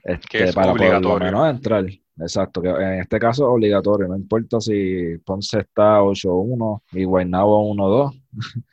este, 0.04 0.54
para 0.54 0.72
por 0.74 1.02
lo 1.02 1.20
menos 1.20 1.50
entrar. 1.50 1.86
Exacto, 2.18 2.62
que 2.62 2.70
en 2.70 3.02
este 3.02 3.20
caso 3.20 3.50
obligatorio, 3.50 4.08
no 4.08 4.16
importa 4.16 4.62
si 4.62 5.18
Ponce 5.26 5.60
está 5.60 6.02
8-1 6.02 6.82
y 6.94 7.04
Guaynabo 7.04 7.74
1-2. 7.74 8.22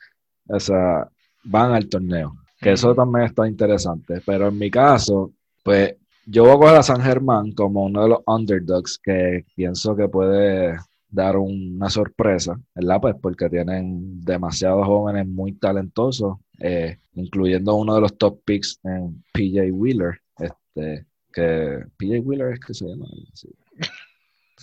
o 0.49 0.59
sea, 0.59 1.07
van 1.43 1.73
al 1.73 1.89
torneo. 1.89 2.33
Que 2.61 2.73
eso 2.73 2.93
también 2.93 3.25
está 3.25 3.47
interesante. 3.47 4.21
Pero 4.25 4.49
en 4.49 4.57
mi 4.57 4.69
caso, 4.69 5.31
pues 5.63 5.95
yo 6.29 6.43
voy 6.43 6.51
a 6.51 6.57
coger 6.57 6.75
a 6.75 6.83
San 6.83 7.01
Germán 7.01 7.51
como 7.53 7.85
uno 7.85 8.03
de 8.03 8.09
los 8.09 8.19
underdogs 8.27 8.99
que 8.99 9.45
pienso 9.55 9.95
que 9.95 10.07
puede 10.07 10.77
dar 11.09 11.37
una 11.37 11.89
sorpresa, 11.89 12.59
¿verdad? 12.75 13.01
Pues 13.01 13.15
porque 13.19 13.49
tienen 13.49 14.21
demasiados 14.21 14.85
jóvenes 14.85 15.27
muy 15.27 15.53
talentosos, 15.53 16.37
eh, 16.59 16.99
incluyendo 17.13 17.75
uno 17.75 17.95
de 17.95 18.01
los 18.01 18.15
top 18.17 18.41
picks 18.45 18.79
en 18.83 19.23
PJ 19.33 19.71
Wheeler, 19.71 20.21
este, 20.37 21.07
que 21.33 21.83
PJ 21.97 22.19
Wheeler 22.19 22.53
es 22.53 22.59
que 22.59 22.73
se 22.75 22.85
llama. 22.85 23.07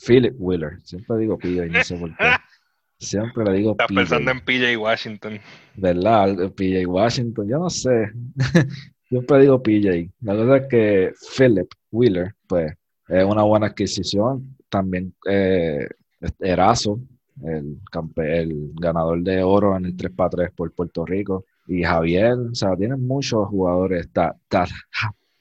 Philip 0.07 0.35
Wheeler, 0.38 0.79
siempre 0.85 1.18
digo 1.18 1.37
PJ, 1.37 1.66
no 1.66 1.83
sé 1.83 1.96
por 1.96 2.16
qué. 2.16 2.24
Siempre 2.98 3.44
le 3.44 3.52
digo 3.52 3.72
Estás 3.72 3.88
pensando 3.88 4.31
en 4.31 4.40
PJ 4.40 4.76
Washington. 4.79 5.40
¿Verdad? 5.74 6.52
PJ 6.52 6.87
Washington, 6.87 7.48
yo 7.48 7.59
no 7.59 7.70
sé. 7.70 8.12
Siempre 9.09 9.40
digo 9.40 9.62
PJ. 9.62 10.11
La 10.23 10.35
verdad 10.35 10.57
es 10.59 10.69
que 10.69 11.12
Philip 11.37 11.69
Wheeler, 11.92 12.35
pues, 12.47 12.73
es 13.09 13.25
una 13.25 13.42
buena 13.42 13.66
adquisición. 13.66 14.57
También 14.69 15.14
eh, 15.29 15.87
Erazo, 16.40 17.01
el, 17.45 17.79
ganador 18.81 19.23
de 19.23 19.42
oro 19.42 19.77
en 19.77 19.87
el 19.87 19.97
3x3 19.97 20.53
por 20.55 20.73
Puerto 20.73 21.05
Rico. 21.05 21.45
Y 21.69 21.83
Javier, 21.83 22.33
o 22.33 22.55
sea, 22.55 22.77
tienen 22.77 23.07
muchos 23.07 23.49
jugadores. 23.49 24.07
Está, 24.07 24.37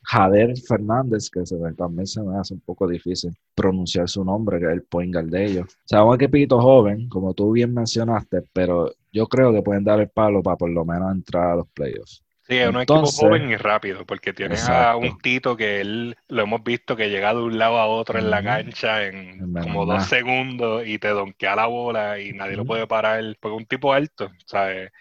Jader 0.08 0.56
Fernández, 0.58 1.30
que 1.32 1.46
se, 1.46 1.58
también 1.76 2.06
se 2.06 2.22
me 2.22 2.38
hace 2.38 2.54
un 2.54 2.60
poco 2.60 2.88
difícil 2.88 3.36
pronunciar 3.56 4.08
su 4.08 4.24
nombre, 4.24 4.60
que 4.60 4.66
es 4.66 4.74
el 4.74 4.84
point 4.84 5.12
guard 5.12 5.30
de 5.30 5.46
ellos. 5.46 5.66
O 5.66 5.88
sea, 5.88 6.04
un 6.04 6.16
equipito 6.16 6.62
joven, 6.62 7.10
como 7.10 7.34
tú 7.34 7.52
bien 7.52 7.74
mencionaste, 7.74 8.44
pero 8.54 8.92
yo 9.12 9.28
creo 9.28 9.52
que 9.52 9.64
pueden 9.64 9.84
dar 9.84 10.00
el 10.00 10.10
palo 10.10 10.44
para 10.44 10.58
por 10.58 10.70
lo 10.70 10.86
menos 10.86 11.12
entrar 11.12 11.52
a 11.52 11.56
los 11.56 11.68
playoffs. 11.70 12.25
Sí, 12.48 12.58
es 12.58 12.70
un 12.70 12.76
equipo 12.76 13.06
joven 13.06 13.50
y 13.50 13.56
rápido, 13.56 14.06
porque 14.06 14.32
tiene 14.32 14.56
a 14.68 14.96
un 14.96 15.18
Tito 15.18 15.58
que 15.58 15.82
él 15.82 16.16
lo 16.28 16.44
hemos 16.44 16.64
visto 16.64 16.96
que 16.96 17.10
llega 17.10 17.34
de 17.34 17.42
un 17.42 17.58
lado 17.58 17.80
a 17.80 17.88
otro 17.88 18.20
en 18.20 18.30
la 18.30 18.44
cancha 18.44 19.06
en 19.06 19.52
como 19.54 19.86
dos 19.86 20.06
segundos 20.06 20.86
y 20.86 21.00
te 21.00 21.08
donkea 21.08 21.56
la 21.56 21.66
bola 21.66 22.20
y 22.20 22.34
nadie 22.34 22.56
lo 22.56 22.66
puede 22.66 22.86
parar, 22.86 23.24
porque 23.40 23.56
es 23.56 23.62
un 23.62 23.66
tipo 23.66 23.94
alto, 23.94 24.32
¿sabes? 24.46 24.92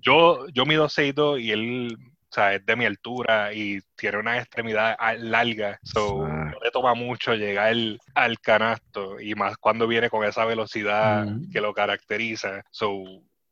Yo, 0.00 0.46
yo 0.52 0.64
mido 0.64 0.88
6'2 0.88 1.40
y 1.40 1.50
él 1.50 1.98
o 2.32 2.34
sea, 2.34 2.54
es 2.54 2.64
de 2.64 2.76
mi 2.76 2.86
altura 2.86 3.52
y 3.52 3.80
tiene 3.94 4.16
una 4.16 4.38
extremidad 4.38 4.96
larga, 5.18 5.78
so 5.82 6.26
no 6.26 6.58
le 6.64 6.70
toma 6.70 6.94
mucho 6.94 7.34
llegar 7.34 7.74
al 8.14 8.40
canasto 8.40 9.20
y 9.20 9.34
más 9.34 9.58
cuando 9.58 9.86
viene 9.86 10.08
con 10.08 10.24
esa 10.24 10.46
velocidad 10.46 11.26
que 11.52 11.60
lo 11.60 11.74
caracteriza. 11.74 12.62
So, 12.70 13.04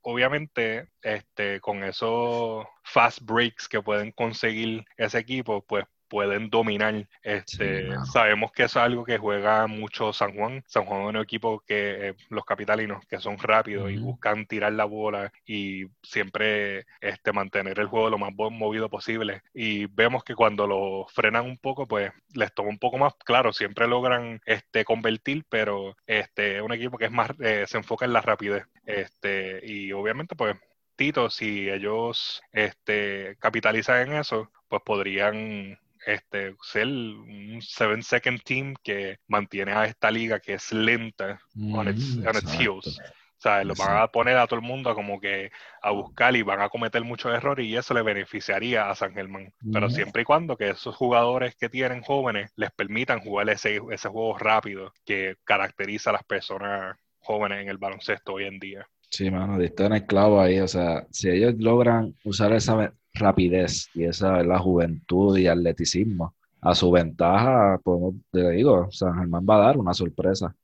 obviamente, 0.03 0.89
este, 1.03 1.61
con 1.61 1.85
esos 1.85 2.67
fast 2.85 3.21
breaks 3.23 3.69
que 3.69 3.83
pueden 3.83 4.13
conseguir 4.13 4.85
ese 4.97 5.19
equipo, 5.19 5.65
pues 5.67 5.85
pueden 6.11 6.51
dominar. 6.51 7.07
Este, 7.23 7.89
Sabemos 8.13 8.51
que 8.53 8.65
es 8.65 8.77
algo 8.77 9.05
que 9.05 9.17
juega 9.17 9.67
mucho 9.69 10.13
San 10.13 10.35
Juan. 10.35 10.63
San 10.67 10.85
Juan 10.85 11.03
es 11.03 11.09
un 11.09 11.17
equipo 11.17 11.61
que 11.61 12.09
eh, 12.09 12.15
los 12.29 12.45
capitalinos 12.45 13.07
que 13.07 13.21
son 13.21 13.39
rápidos 13.39 13.91
y 13.91 13.97
buscan 13.97 14.45
tirar 14.47 14.73
la 14.73 14.85
bola 14.85 15.33
y 15.47 15.87
siempre 16.03 16.85
este, 17.01 17.33
mantener 17.33 17.79
el 17.79 17.87
juego 17.87 18.11
lo 18.11 18.19
más 18.19 18.33
movido 18.35 18.91
posible. 18.91 19.43
Y 19.55 19.87
vemos 19.87 20.25
que 20.25 20.35
cuando 20.35 20.67
lo 20.67 21.07
frenan 21.09 21.47
un 21.47 21.59
poco, 21.59 21.87
pues 21.87 22.13
les 22.35 22.53
toma 22.53 22.71
un 22.71 22.79
poco 22.79 22.99
más, 22.99 23.15
claro, 23.25 23.53
siempre 23.53 23.87
logran 23.87 24.41
este, 24.45 24.85
convertir, 24.85 25.45
pero 25.49 25.97
este, 26.07 26.57
es 26.57 26.63
un 26.63 26.73
equipo 26.73 26.99
que 26.99 27.05
es 27.07 27.13
más, 27.13 27.31
eh, 27.39 27.65
se 27.69 27.79
enfoca 27.79 28.05
en 28.05 28.13
la 28.13 28.21
rapidez. 28.21 28.65
Este, 28.85 29.61
y 29.65 29.93
obviamente, 29.93 30.35
pues 30.35 30.57
Tito, 30.97 31.31
si 31.31 31.71
ellos 31.71 32.43
este, 32.53 33.37
capitalizan 33.39 34.09
en 34.09 34.17
eso, 34.19 34.51
pues 34.69 34.83
podrían 34.85 35.79
este, 36.07 36.55
ser 36.63 36.87
un 36.87 37.61
seven 37.61 38.03
second 38.03 38.43
team 38.43 38.75
que 38.83 39.19
mantiene 39.29 39.73
a 39.73 39.85
esta 39.85 40.11
liga 40.11 40.41
que 40.41 40.55
es 40.55 40.73
lenta 40.73 41.41
on 41.73 41.89
its, 41.89 42.19
heels. 42.59 43.01
O 43.41 43.43
sea, 43.43 43.65
lo 43.65 43.75
van 43.75 43.97
a 43.97 44.09
poner 44.09 44.37
a 44.37 44.47
todo 44.47 44.61
el 44.61 44.67
mundo 44.67 44.95
como 44.95 45.19
que 45.19 45.51
a 45.81 45.91
buscar 45.93 46.37
y 46.37 46.43
van 46.43 46.61
a 46.61 46.69
cometer 46.69 47.03
muchos 47.03 47.33
errores 47.33 47.65
y 47.65 47.75
eso 47.75 47.95
le 47.95 48.03
beneficiaría 48.03 48.91
a 48.91 48.95
San 48.95 49.15
Germán. 49.15 49.51
Pero 49.73 49.89
siempre 49.89 50.23
y 50.23 50.25
cuando 50.27 50.59
que 50.59 50.69
esos 50.69 50.95
jugadores 50.95 51.57
que 51.57 51.71
tienen 51.71 52.03
jóvenes 52.03 52.53
les 52.57 52.71
permitan 52.71 53.21
jugar 53.21 53.49
ese, 53.49 53.81
ese 53.91 54.09
juego 54.11 54.37
rápido 54.37 54.93
que 55.07 55.37
caracteriza 55.45 56.11
a 56.11 56.15
las 56.15 56.25
personas 56.25 56.99
jóvenes 57.21 57.63
en 57.63 57.71
el 57.71 57.79
baloncesto 57.79 58.35
hoy 58.35 58.45
en 58.45 58.59
día. 58.59 58.87
Sí, 59.11 59.31
mano, 59.31 59.59
diste 59.59 59.87
en 59.87 59.95
el 59.95 60.07
clavo 60.07 60.41
ahí. 60.41 60.61
O 60.61 60.69
sea, 60.69 61.07
si 61.11 61.31
ellos 61.31 61.55
logran 61.59 62.15
usar 62.25 62.53
esa 62.53 62.93
rapidez 63.21 63.89
y 63.95 64.05
esa 64.05 64.43
la 64.43 64.59
juventud 64.59 65.37
y 65.39 65.47
atleticismo 65.47 66.35
a 66.61 66.75
su 66.75 66.91
ventaja, 66.91 67.79
pues 67.83 68.15
te 68.31 68.51
digo, 68.51 68.89
San 68.91 69.15
Germán 69.19 69.47
va 69.49 69.57
a 69.57 69.67
dar 69.67 69.79
una 69.79 69.95
sorpresa. 69.95 70.55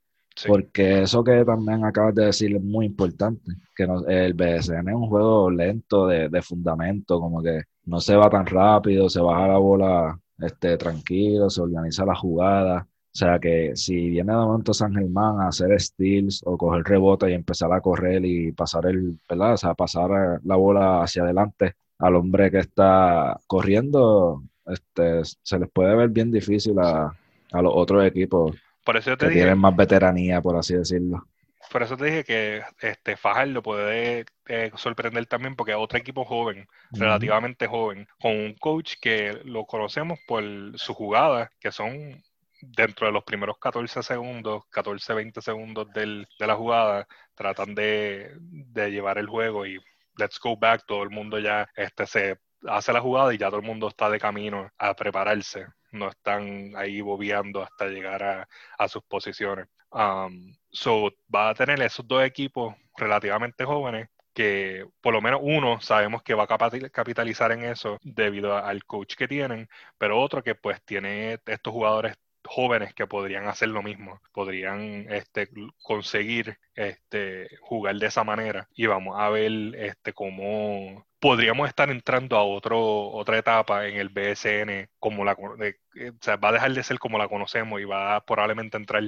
Porque 0.47 1.03
eso 1.03 1.25
que 1.25 1.45
también 1.47 1.85
acabas 1.85 2.15
de 2.15 2.27
decir 2.27 2.55
es 2.55 2.63
muy 2.63 2.85
importante, 2.87 3.53
que 3.75 3.85
el 4.09 4.35
BSN 4.35 4.89
es 4.89 4.95
un 4.95 5.09
juego 5.09 5.51
lento 5.51 6.07
de, 6.07 6.29
de, 6.29 6.43
fundamento, 6.43 7.19
como 7.21 7.43
que 7.43 7.63
no 7.87 8.01
se 8.01 8.17
va 8.17 8.29
tan 8.29 8.45
rápido, 8.45 9.09
se 9.09 9.21
baja 9.21 9.49
la 9.49 9.57
bola 9.59 10.21
este, 10.39 10.77
tranquilo, 10.77 11.49
se 11.49 11.63
organiza 11.63 12.05
la 12.05 12.15
jugada. 12.15 12.87
O 12.87 13.19
sea 13.19 13.39
que 13.39 13.75
si 13.77 14.11
viene 14.11 14.33
de 14.33 14.39
momento 14.39 14.75
San 14.75 14.93
Germán 14.95 15.41
a 15.41 15.49
hacer 15.49 15.81
steals 15.81 16.43
o 16.45 16.59
coger 16.59 16.85
rebote 16.85 17.31
y 17.31 17.35
empezar 17.35 17.73
a 17.73 17.81
correr 17.81 18.25
y 18.27 18.53
pasar 18.53 18.87
el, 18.87 19.19
¿verdad? 19.29 19.55
O 19.55 19.57
sea, 19.57 19.75
pasar 19.75 20.41
la 20.45 20.57
bola 20.57 21.03
hacia 21.03 21.23
adelante 21.23 21.77
al 21.99 22.17
hombre 22.17 22.51
que 22.51 22.59
está 22.59 23.39
corriendo, 23.47 24.43
este, 24.67 25.23
se 25.43 25.59
les 25.59 25.71
puede 25.71 25.95
ver 25.95 26.09
bien 26.09 26.31
difícil 26.31 26.79
a, 26.79 27.13
los 27.53 27.73
otros 27.75 28.05
equipos 28.05 28.55
por 28.85 28.97
eso 28.99 29.17
que 29.17 29.29
tienen 29.29 29.59
más 29.59 29.75
veteranía, 29.75 30.43
por 30.43 30.57
así 30.57 30.75
decirlo. 30.75 31.27
por 31.73 31.83
eso 31.83 31.97
te 31.97 32.05
dije 32.05 32.25
que 32.25 32.63
este 32.81 33.17
Fajardo 33.17 33.63
puede 33.63 34.27
eh, 34.47 34.71
sorprender 34.75 35.27
también 35.27 35.57
porque 35.57 35.73
es 35.73 35.79
otro 35.79 35.99
equipo 35.99 36.25
joven, 36.25 36.69
relativamente 36.93 37.67
joven, 37.67 38.07
con 38.21 38.33
un 38.33 38.55
coach 38.55 38.95
que 39.01 39.41
lo 39.45 39.65
conocemos 39.65 40.19
por 40.27 40.45
su 40.77 40.93
jugada, 40.93 41.51
que 41.59 41.73
son 41.73 42.23
dentro 42.61 43.07
de 43.07 43.13
los 43.13 43.25
primeros 43.25 43.59
14 43.59 44.03
segundos, 44.03 44.65
14, 44.71 45.15
20 45.15 45.43
segundos 45.43 45.93
del, 45.93 46.27
de 46.39 46.47
la 46.47 46.55
jugada, 46.55 47.07
tratan 47.35 47.75
de, 47.75 48.33
de, 48.41 48.91
llevar 48.91 49.19
el 49.19 49.27
juego 49.27 49.67
y 49.67 49.79
let's 50.19 50.39
go 50.41 50.57
back, 50.57 50.85
todo 50.87 51.03
el 51.03 51.11
mundo 51.11 51.39
ya 51.39 51.69
este, 51.77 52.07
se 52.07 52.39
hace 52.67 52.93
la 52.93 53.01
jugada 53.01 53.33
y 53.35 53.39
ya 53.39 53.49
todo 53.49 53.61
el 53.61 53.67
mundo 53.67 53.89
está 53.89 54.11
de 54.11 54.19
camino 54.19 54.71
a 54.79 54.95
prepararse, 54.95 55.67
no 55.93 56.09
están 56.09 56.73
ahí 56.77 57.01
bobeando 57.01 57.63
hasta 57.63 57.87
llegar 57.87 58.49
a, 58.79 58.89
sus 58.89 59.03
posiciones. 59.05 59.67
Um, 59.91 60.55
so 60.71 61.11
va 61.35 61.51
a 61.51 61.55
tener 61.55 61.81
esos 61.81 62.07
dos 62.07 62.25
equipos 62.25 62.75
relativamente 62.97 63.65
jóvenes 63.65 64.09
que 64.35 64.87
por 65.01 65.15
lo 65.15 65.23
menos 65.23 65.41
uno 65.43 65.81
sabemos 65.81 66.23
que 66.23 66.35
va 66.35 66.45
a 66.45 66.91
capitalizar 66.91 67.53
en 67.53 67.65
eso 67.65 67.99
debido 68.03 68.55
al 68.55 68.85
coach 68.85 69.15
que 69.15 69.27
tienen, 69.27 69.67
pero 69.97 70.21
otro 70.21 70.43
que 70.43 70.55
pues 70.55 70.83
tiene 70.85 71.41
estos 71.47 71.73
jugadores 71.73 72.17
jóvenes 72.47 72.95
que 72.95 73.07
podrían 73.07 73.47
hacer 73.47 73.69
lo 73.69 73.83
mismo, 73.83 74.21
podrían 74.33 75.07
este, 75.11 75.49
conseguir 75.83 76.59
este, 76.75 77.49
jugar 77.61 77.97
de 77.97 78.07
esa 78.07 78.25
manera 78.25 78.69
y 78.75 78.87
vamos 78.87 79.17
a 79.19 79.29
ver 79.31 79.75
este, 79.77 80.13
cómo 80.13 81.07
podríamos 81.19 81.69
estar 81.69 81.91
entrando 81.91 82.37
a 82.37 82.45
otro, 82.45 83.09
otra 83.11 83.39
etapa 83.39 83.87
en 83.87 83.97
el 83.97 84.11
BSN 84.11 84.89
como 84.99 85.25
la 85.25 85.37
eh, 85.61 86.11
o 86.11 86.19
sea, 86.21 86.37
va 86.37 86.51
a 86.51 86.53
dejar 86.53 86.73
de 86.73 86.83
ser 86.83 86.99
como 86.99 87.19
la 87.19 87.29
conocemos 87.29 87.81
y 87.81 87.85
va 87.85 88.17
a 88.17 88.25
probablemente 88.25 88.77
entrar 88.77 89.03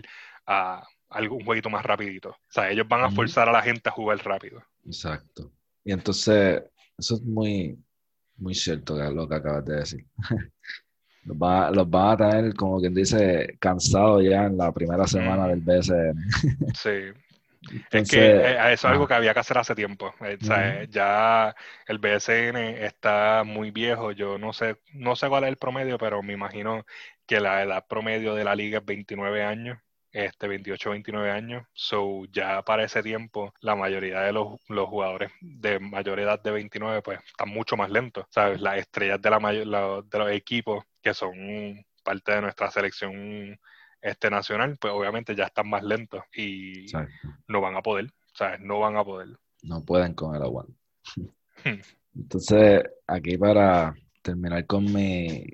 a 0.47 0.87
algún 1.11 1.45
jueguito 1.45 1.71
más 1.71 1.85
rapidito. 1.85 2.31
O 2.31 2.51
sea, 2.51 2.71
ellos 2.71 2.87
van 2.89 3.03
a 3.03 3.11
forzar 3.11 3.49
a 3.49 3.53
la 3.53 3.63
gente 3.63 3.89
a 3.89 3.93
jugar 3.93 4.19
rápido. 4.25 4.63
Exacto. 4.85 5.53
Y 5.85 5.93
entonces, 5.93 6.63
eso 6.99 7.15
es 7.15 7.23
muy, 7.23 7.79
muy 8.37 8.55
cierto 8.55 8.97
lo 9.13 9.29
que 9.29 9.35
acabas 9.35 9.65
de 9.65 9.77
decir. 9.77 10.07
Los, 11.29 11.37
va, 11.37 11.71
los 11.71 11.89
van 11.89 12.11
a 12.11 12.17
tener, 12.17 12.55
como 12.55 12.81
quien 12.81 12.95
dice, 12.95 13.57
cansados 13.61 14.25
ya 14.25 14.47
en 14.47 14.57
la 14.57 14.73
primera 14.73 15.07
semana 15.07 15.47
del 15.49 15.61
BSN. 15.61 16.15
Sí. 16.75 17.13
es 17.91 18.11
que 18.11 18.31
eh, 18.31 18.73
eso 18.73 18.73
es 18.73 18.85
algo 18.87 19.07
que 19.07 19.15
había 19.15 19.35
que 19.35 19.41
hacer 19.41 19.59
hace 19.59 19.75
tiempo. 19.75 20.15
Eh, 20.21 20.39
o 20.41 20.45
sea, 20.45 20.85
Ya 20.85 21.55
el 21.87 21.99
BSN 21.99 22.57
está 22.57 23.43
muy 23.45 23.71
viejo. 23.71 24.13
Yo 24.13 24.39
no 24.39 24.53
sé, 24.53 24.77
no 24.95 25.17
sé 25.17 25.29
cuál 25.29 25.45
es 25.45 25.51
el 25.51 25.57
promedio, 25.57 25.99
pero 25.99 26.23
me 26.23 26.33
imagino 26.33 26.87
que 27.27 27.41
la 27.41 27.63
edad 27.63 27.87
promedio 27.87 28.35
de 28.35 28.45
la 28.45 28.55
liga 28.55 28.79
es 28.79 28.85
29 28.87 29.43
años 29.43 29.79
este 30.13 30.49
28 30.49 30.91
29 30.91 31.31
años. 31.31 31.67
So, 31.73 32.25
ya 32.33 32.63
para 32.63 32.85
ese 32.85 33.03
tiempo, 33.03 33.53
la 33.61 33.77
mayoría 33.77 34.21
de 34.21 34.33
los, 34.33 34.59
los, 34.69 34.89
jugadores 34.89 35.31
de 35.41 35.79
mayor 35.79 36.21
edad 36.21 36.43
de 36.43 36.51
29, 36.51 37.03
pues 37.03 37.21
están 37.27 37.49
mucho 37.51 37.77
más 37.77 37.91
lentos. 37.91 38.27
¿Sabes? 38.31 38.61
Las 38.61 38.79
estrellas 38.79 39.21
de, 39.21 39.31
la 39.31 40.03
de 40.03 40.19
los 40.19 40.31
equipos 40.31 40.85
que 41.09 41.15
son 41.15 41.85
parte 42.05 42.33
de 42.33 42.43
nuestra 42.43 42.71
selección 42.71 43.59
este 44.01 44.31
nacional, 44.31 44.77
pues 44.79 44.93
obviamente 44.93 45.35
ya 45.35 45.45
están 45.45 45.69
más 45.69 45.83
lentos 45.83 46.23
y 46.35 46.87
no 47.47 47.61
van 47.61 47.77
a 47.77 47.83
poder. 47.83 48.11
¿Sabes? 48.35 48.61
No 48.61 48.79
van 48.79 48.97
a 48.97 49.05
poder. 49.05 49.29
No 49.63 49.85
pueden 49.85 50.15
con 50.15 50.37
el 50.37 50.43
agua. 50.43 50.67
Entonces, 52.15 52.83
aquí 53.07 53.37
para 53.37 53.95
terminar 54.23 54.65
con 54.67 54.85
mi, 54.85 55.45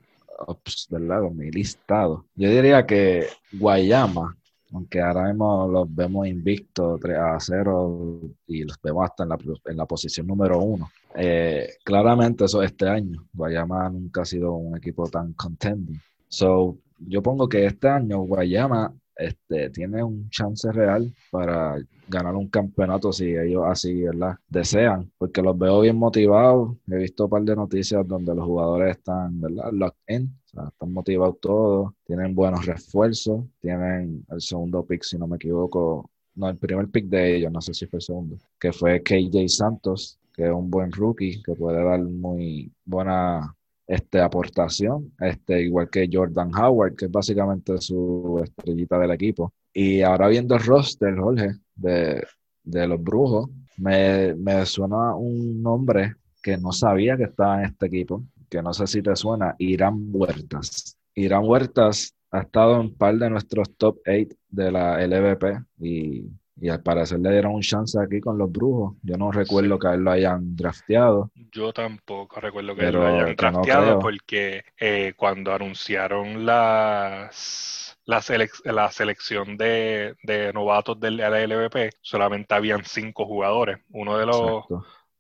¿verdad? 0.91 1.21
Con 1.21 1.37
mi 1.37 1.51
listado, 1.51 2.27
yo 2.35 2.51
diría 2.51 2.85
que 2.85 3.29
Guayama 3.53 4.37
aunque 4.75 5.01
ahora 5.01 5.29
mismo 5.29 5.69
los 5.69 5.95
vemos 5.95 6.27
invictos 6.27 7.01
3 7.01 7.17
a 7.17 7.39
0 7.39 8.21
y 8.49 8.65
los 8.65 8.77
vemos 8.83 9.05
hasta 9.05 9.23
en 9.23 9.29
la, 9.29 9.39
en 9.67 9.77
la 9.77 9.87
posición 9.87 10.27
número 10.27 10.59
uno. 10.59 10.91
Eh, 11.15 11.69
claramente 11.85 12.45
eso 12.45 12.63
este 12.63 12.89
año. 12.89 13.27
Guayama 13.33 13.89
nunca 13.91 14.23
ha 14.23 14.25
sido 14.25 14.53
un 14.55 14.77
equipo 14.77 15.09
tan 15.09 15.33
contending. 15.35 16.01
So, 16.29 16.79
yo 16.99 17.23
pongo 17.23 17.49
que 17.49 17.67
este 17.67 17.89
año 17.89 18.21
Guayama 18.21 18.93
este, 19.17 19.71
tiene 19.71 20.03
un 20.03 20.29
chance 20.31 20.71
real 20.73 21.15
para 21.31 21.77
ganar 22.09 22.35
un 22.35 22.49
campeonato 22.49 23.13
si 23.13 23.27
ellos 23.37 23.63
así 23.67 24.03
¿verdad? 24.03 24.37
desean, 24.49 25.11
porque 25.19 25.41
los 25.41 25.57
veo 25.57 25.81
bien 25.81 25.97
motivados. 25.97 26.77
He 26.89 26.97
visto 26.97 27.25
un 27.25 27.31
par 27.31 27.43
de 27.43 27.57
noticias 27.57 28.07
donde 28.07 28.35
los 28.35 28.45
jugadores 28.45 28.97
están 28.97 29.41
¿verdad? 29.41 29.71
locked 29.73 30.15
in, 30.15 30.37
están 30.47 30.93
motivados 30.93 31.39
todos, 31.41 31.93
tienen 32.05 32.35
buenos 32.35 32.67
refuerzos, 32.67 33.45
tienen 33.61 34.25
el 34.29 34.41
segundo 34.41 34.85
pick, 34.85 35.03
si 35.03 35.19
no 35.19 35.27
me 35.27 35.37
equivoco, 35.37 36.11
no, 36.35 36.49
el 36.49 36.57
primer 36.57 36.89
pick 36.89 37.07
de 37.07 37.37
ellos, 37.37 37.53
no 37.53 37.61
sé 37.61 37.73
si 37.75 37.87
fue 37.87 37.99
el 37.99 38.03
segundo, 38.03 38.37
que 38.59 38.73
fue 38.73 39.03
KJ 39.03 39.49
Santos, 39.49 40.19
que 40.35 40.45
es 40.45 40.51
un 40.51 40.69
buen 40.69 40.91
rookie, 40.93 41.43
que 41.43 41.55
puede 41.55 41.83
dar 41.83 42.01
muy 42.03 42.71
buena 42.85 43.55
este, 43.87 44.21
aportación, 44.21 45.13
este, 45.21 45.63
igual 45.63 45.89
que 45.89 46.09
Jordan 46.13 46.51
Howard, 46.55 46.97
que 46.97 47.05
es 47.07 47.11
básicamente 47.11 47.79
su 47.79 48.41
estrellita 48.43 48.99
del 48.99 49.13
equipo. 49.13 49.53
Y 49.73 50.03
ahora 50.03 50.29
viendo 50.29 50.57
el 50.57 50.65
roster, 50.65 51.17
Jorge, 51.17 51.51
de, 51.75 52.23
de 52.65 52.87
los 52.87 53.03
Brujos, 53.03 53.49
me, 53.77 54.35
me 54.35 54.67
suena 54.67 55.15
un 55.15 55.63
nombre 55.63 56.17
que 56.43 56.57
no 56.59 56.73
sabía 56.73 57.17
que 57.17 57.25
estaba 57.25 57.61
en 57.61 57.67
este 57.67 57.87
equipo, 57.87 58.25
que 58.51 58.63
no 58.63 58.73
sé 58.75 58.87
si 58.87 59.03
te 59.03 59.15
suena, 59.17 59.55
Irán 59.59 60.11
Huertas. 60.13 60.97
Irán 61.15 61.45
Huertas 61.45 62.15
ha 62.31 62.41
estado 62.41 62.81
en 62.81 62.95
par 62.95 63.17
de 63.17 63.31
nuestros 63.31 63.77
top 63.77 63.99
8 64.07 64.37
de 64.49 64.73
la 64.73 65.07
LVP 65.07 65.65
y 65.81 66.25
y 66.57 66.69
al 66.69 66.83
parecer 66.83 67.19
le 67.21 67.31
dieron 67.31 67.55
un 67.55 67.63
chance 67.63 67.99
aquí 68.01 68.21
con 68.21 68.39
los 68.39 68.51
brujos. 68.51 68.97
Yo 69.03 69.17
no 69.17 69.33
recuerdo 69.33 69.79
que 69.79 69.89
a 69.89 69.95
él 69.95 70.01
lo 70.01 70.11
hayan 70.11 70.57
drafteado. 70.57 71.31
Yo 71.53 71.73
tampoco 71.73 72.41
recuerdo 72.41 72.77
que 72.77 72.93
lo 72.93 73.07
hayan 73.07 73.35
drafteado 73.35 73.99
porque 73.99 74.65
eh, 74.79 75.15
cuando 75.17 75.53
anunciaron 75.53 76.47
las, 76.47 77.97
la, 78.05 78.23
la 78.65 78.91
selección 78.91 79.57
de, 79.57 80.15
novatos 80.55 80.99
del 81.01 81.17
LVP, 81.17 81.91
solamente 82.01 82.55
habían 82.55 82.85
cinco 82.85 83.27
jugadores. 83.27 83.79
Uno 83.91 84.17
de 84.19 84.27
los... 84.27 84.65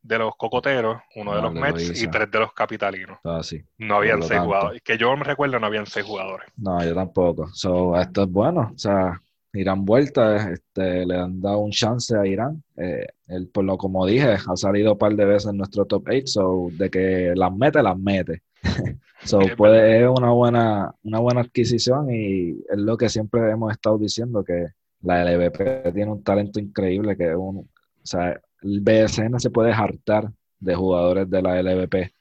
de 0.02 0.18
los 0.18 0.36
cocoteros, 0.36 0.98
uno 1.16 1.34
de 1.34 1.40
los 1.40 1.54
Mets 1.54 2.02
y 2.02 2.08
tres 2.08 2.30
de 2.30 2.38
los 2.38 2.52
capitalinos. 2.52 3.18
Ah, 3.24 3.40
no 3.78 3.96
habían 3.96 4.22
seis 4.22 4.38
jugadores. 4.38 4.82
Que 4.82 4.98
yo 4.98 5.16
me 5.16 5.24
recuerdo, 5.24 5.58
no 5.58 5.66
habían 5.66 5.86
seis 5.86 6.04
jugadores. 6.04 6.46
No, 6.58 6.84
yo 6.84 6.94
tampoco. 6.94 7.48
So, 7.54 7.98
esto 7.98 8.24
es 8.24 8.30
bueno. 8.30 8.70
O 8.74 8.78
sea, 8.78 9.18
Irán 9.54 9.84
vuelta, 9.84 10.50
este, 10.50 11.06
le 11.06 11.16
han 11.16 11.40
dado 11.40 11.58
un 11.58 11.70
chance 11.70 12.16
a 12.16 12.26
Irán. 12.26 12.62
Eh, 12.76 13.06
él, 13.28 13.48
por 13.48 13.64
lo 13.64 13.78
como 13.78 14.04
dije, 14.06 14.36
ha 14.46 14.56
salido 14.56 14.92
un 14.92 14.98
par 14.98 15.14
de 15.14 15.24
veces 15.24 15.50
en 15.50 15.58
nuestro 15.58 15.84
top 15.86 16.04
8, 16.08 16.26
so 16.26 16.68
de 16.72 16.90
que 16.90 17.32
las 17.34 17.54
mete, 17.54 17.82
las 17.82 17.98
mete. 17.98 18.42
so, 19.24 19.38
puede, 19.56 20.02
es 20.02 20.08
una 20.08 20.30
buena, 20.30 20.92
una 21.02 21.18
buena 21.20 21.40
adquisición 21.42 22.10
y 22.10 22.50
es 22.50 22.76
lo 22.76 22.96
que 22.96 23.08
siempre 23.08 23.50
hemos 23.50 23.72
estado 23.72 23.96
diciendo, 23.98 24.42
que 24.44 24.68
la 25.02 25.24
LVP 25.24 25.92
tiene 25.92 26.10
un 26.10 26.22
talento 26.22 26.58
increíble, 26.58 27.16
que 27.16 27.34
un, 27.34 27.58
o 27.58 27.66
sea, 28.02 28.40
el 28.62 28.80
BSN 28.80 29.38
se 29.38 29.50
puede 29.50 29.72
hartar 29.72 30.30
de 30.58 30.74
jugadores 30.74 31.28
de 31.28 31.42
la 31.42 31.62
LVP, 31.62 32.14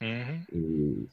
y, 0.52 1.08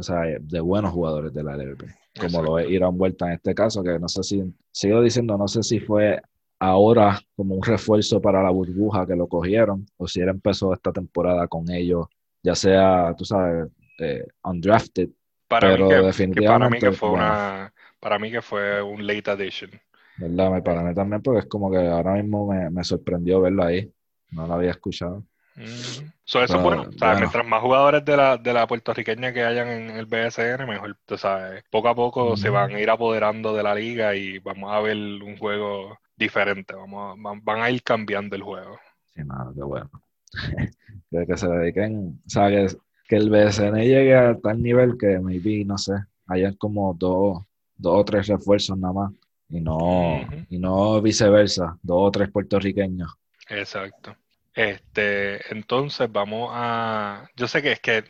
o 0.00 0.02
sea, 0.02 0.22
de 0.40 0.60
buenos 0.60 0.92
jugadores 0.92 1.32
de 1.32 1.42
la 1.42 1.56
LVP 1.56 2.00
como 2.18 2.42
lo 2.42 2.58
es 2.58 2.68
Irán 2.68 2.96
Vuelta 2.96 3.26
en 3.26 3.32
este 3.32 3.54
caso, 3.54 3.82
que 3.82 3.98
no 3.98 4.08
sé 4.08 4.22
si, 4.22 4.42
sigo 4.72 5.00
diciendo, 5.02 5.36
no 5.36 5.46
sé 5.46 5.62
si 5.62 5.80
fue 5.80 6.20
ahora 6.58 7.20
como 7.36 7.54
un 7.54 7.62
refuerzo 7.62 8.20
para 8.20 8.42
la 8.42 8.50
burbuja 8.50 9.06
que 9.06 9.16
lo 9.16 9.28
cogieron, 9.28 9.86
o 9.96 10.06
si 10.06 10.20
él 10.20 10.28
empezó 10.28 10.74
esta 10.74 10.92
temporada 10.92 11.46
con 11.46 11.70
ellos, 11.70 12.06
ya 12.42 12.54
sea, 12.54 13.14
tú 13.16 13.24
sabes, 13.24 13.68
eh, 13.98 14.26
undrafted, 14.44 15.10
para 15.48 15.70
pero 15.70 15.86
mí 15.86 15.90
que, 15.90 15.96
definitivamente... 16.02 16.46
para, 16.46 16.68
mí 16.70 16.78
que 16.78 16.92
fue 16.92 17.10
una, 17.10 17.72
para 17.98 18.18
mí 18.18 18.30
que 18.30 18.42
fue 18.42 18.82
un 18.82 19.06
late 19.06 19.30
addition. 19.30 19.70
¿Verdad? 20.18 20.62
Para 20.62 20.82
mí 20.82 20.94
también, 20.94 21.22
porque 21.22 21.40
es 21.40 21.46
como 21.46 21.70
que 21.70 21.78
ahora 21.78 22.14
mismo 22.14 22.46
me, 22.52 22.68
me 22.70 22.84
sorprendió 22.84 23.40
verlo 23.40 23.64
ahí, 23.64 23.90
no 24.32 24.46
lo 24.46 24.54
había 24.54 24.70
escuchado. 24.70 25.24
Eso 25.60 26.56
es 26.56 26.62
bueno. 26.62 26.88
Mientras 27.18 27.46
más 27.46 27.60
jugadores 27.60 28.04
de 28.04 28.16
la, 28.16 28.36
de 28.36 28.52
la 28.52 28.66
puertorriqueña 28.66 29.32
que 29.32 29.44
hayan 29.44 29.68
en 29.68 29.90
el 29.90 30.06
BSN, 30.06 30.66
mejor. 30.66 30.96
Tú 31.06 31.18
sabes, 31.18 31.64
poco 31.70 31.88
a 31.88 31.94
poco 31.94 32.36
se 32.36 32.50
van 32.50 32.74
a 32.74 32.80
ir 32.80 32.90
apoderando 32.90 33.54
de 33.54 33.62
la 33.62 33.74
liga 33.74 34.14
y 34.14 34.38
vamos 34.38 34.72
a 34.72 34.80
ver 34.80 34.96
un 34.96 35.36
juego 35.36 35.98
diferente. 36.16 36.74
Vamos 36.74 37.18
van 37.42 37.62
a 37.62 37.70
ir 37.70 37.82
cambiando 37.82 38.36
el 38.36 38.42
juego. 38.42 38.78
Sí, 39.14 39.22
nada, 39.24 39.52
qué 39.54 39.62
bueno. 39.62 39.90
que 41.26 41.36
se 41.36 41.48
dediquen, 41.48 42.20
o 42.24 42.30
sea, 42.30 42.48
que, 42.48 42.68
el 43.16 43.28
BSN 43.28 43.74
llegue 43.74 44.14
a 44.14 44.38
tal 44.38 44.62
nivel 44.62 44.96
que 44.96 45.18
maybe, 45.18 45.64
no 45.64 45.76
sé, 45.76 45.94
hayan 46.28 46.54
como 46.54 46.94
dos, 46.94 47.42
dos 47.76 48.00
o 48.00 48.04
tres 48.04 48.28
refuerzos 48.28 48.78
nada 48.78 48.94
más. 48.94 49.12
Y 49.48 49.60
no, 49.60 50.20
y 50.48 50.58
no 50.60 51.02
viceversa, 51.02 51.76
dos 51.82 52.06
o 52.06 52.10
tres 52.12 52.30
puertorriqueños. 52.30 53.12
Exacto. 53.48 54.14
Este, 54.60 55.50
entonces 55.52 56.12
vamos 56.12 56.50
a. 56.52 57.30
Yo 57.34 57.48
sé 57.48 57.62
que 57.62 57.72
es 57.72 57.80
que. 57.80 58.04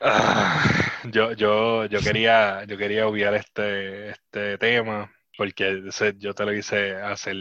Ah, 0.00 0.64
yo, 1.04 1.32
yo, 1.32 1.84
yo 1.84 2.00
quería, 2.00 2.64
yo 2.64 2.78
quería 2.78 3.06
obviar 3.06 3.34
este, 3.34 4.10
este 4.10 4.56
tema 4.56 5.12
porque 5.36 5.82
yo 6.18 6.34
te 6.34 6.44
lo 6.46 6.54
hice 6.54 6.96
hacer 6.96 7.36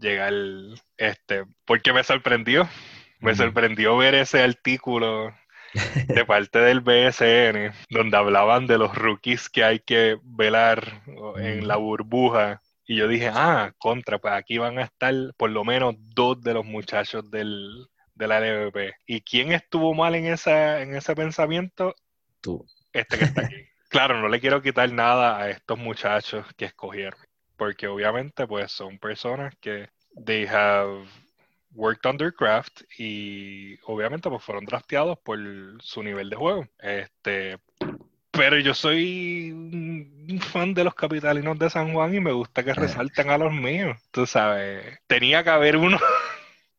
llegar, 0.00 0.32
este, 0.96 1.44
porque 1.64 1.92
me 1.92 2.02
sorprendió, 2.02 2.68
me 3.20 3.36
sorprendió 3.36 3.96
ver 3.96 4.16
ese 4.16 4.42
artículo 4.42 5.32
de 6.08 6.24
parte 6.24 6.58
del 6.58 6.80
BSN, 6.80 7.72
donde 7.88 8.16
hablaban 8.16 8.66
de 8.66 8.78
los 8.78 8.96
rookies 8.96 9.48
que 9.48 9.62
hay 9.62 9.78
que 9.78 10.18
velar 10.24 11.02
en 11.36 11.68
la 11.68 11.76
burbuja. 11.76 12.60
Y 12.90 12.96
yo 12.96 13.06
dije, 13.06 13.30
ah, 13.32 13.72
contra, 13.78 14.18
pues 14.18 14.34
aquí 14.34 14.58
van 14.58 14.80
a 14.80 14.82
estar 14.82 15.14
por 15.36 15.48
lo 15.48 15.62
menos 15.62 15.94
dos 15.96 16.42
de 16.42 16.54
los 16.54 16.64
muchachos 16.64 17.30
del, 17.30 17.86
de 18.16 18.26
la 18.26 18.40
LVP. 18.40 18.94
¿Y 19.06 19.20
quién 19.20 19.52
estuvo 19.52 19.94
mal 19.94 20.16
en, 20.16 20.26
esa, 20.26 20.82
en 20.82 20.96
ese 20.96 21.14
pensamiento? 21.14 21.94
Tú. 22.40 22.66
Este 22.92 23.16
que 23.16 23.24
está 23.26 23.42
aquí. 23.42 23.54
claro, 23.88 24.20
no 24.20 24.26
le 24.26 24.40
quiero 24.40 24.60
quitar 24.60 24.92
nada 24.92 25.38
a 25.38 25.50
estos 25.50 25.78
muchachos 25.78 26.44
que 26.56 26.64
escogieron, 26.64 27.20
porque 27.56 27.86
obviamente 27.86 28.44
pues 28.48 28.72
son 28.72 28.98
personas 28.98 29.54
que 29.60 29.88
they 30.26 30.44
have 30.48 31.06
worked 31.76 32.04
on 32.10 32.18
their 32.18 32.34
craft 32.34 32.82
y 32.98 33.78
obviamente 33.84 34.28
pues 34.28 34.42
fueron 34.42 34.64
drafteados 34.64 35.16
por 35.20 35.38
su 35.80 36.02
nivel 36.02 36.28
de 36.28 36.34
juego. 36.34 36.66
Este, 36.80 37.56
pero 38.40 38.58
yo 38.58 38.72
soy 38.72 39.50
un 39.52 40.40
fan 40.40 40.72
de 40.72 40.82
los 40.82 40.94
capitalinos 40.94 41.58
de 41.58 41.68
San 41.68 41.92
Juan 41.92 42.14
y 42.14 42.20
me 42.20 42.32
gusta 42.32 42.64
que 42.64 42.70
eh. 42.70 42.74
resalten 42.74 43.28
a 43.28 43.36
los 43.36 43.52
míos. 43.52 43.98
Tú 44.10 44.24
sabes, 44.24 44.98
tenía 45.06 45.44
que 45.44 45.50
haber 45.50 45.76
uno. 45.76 45.98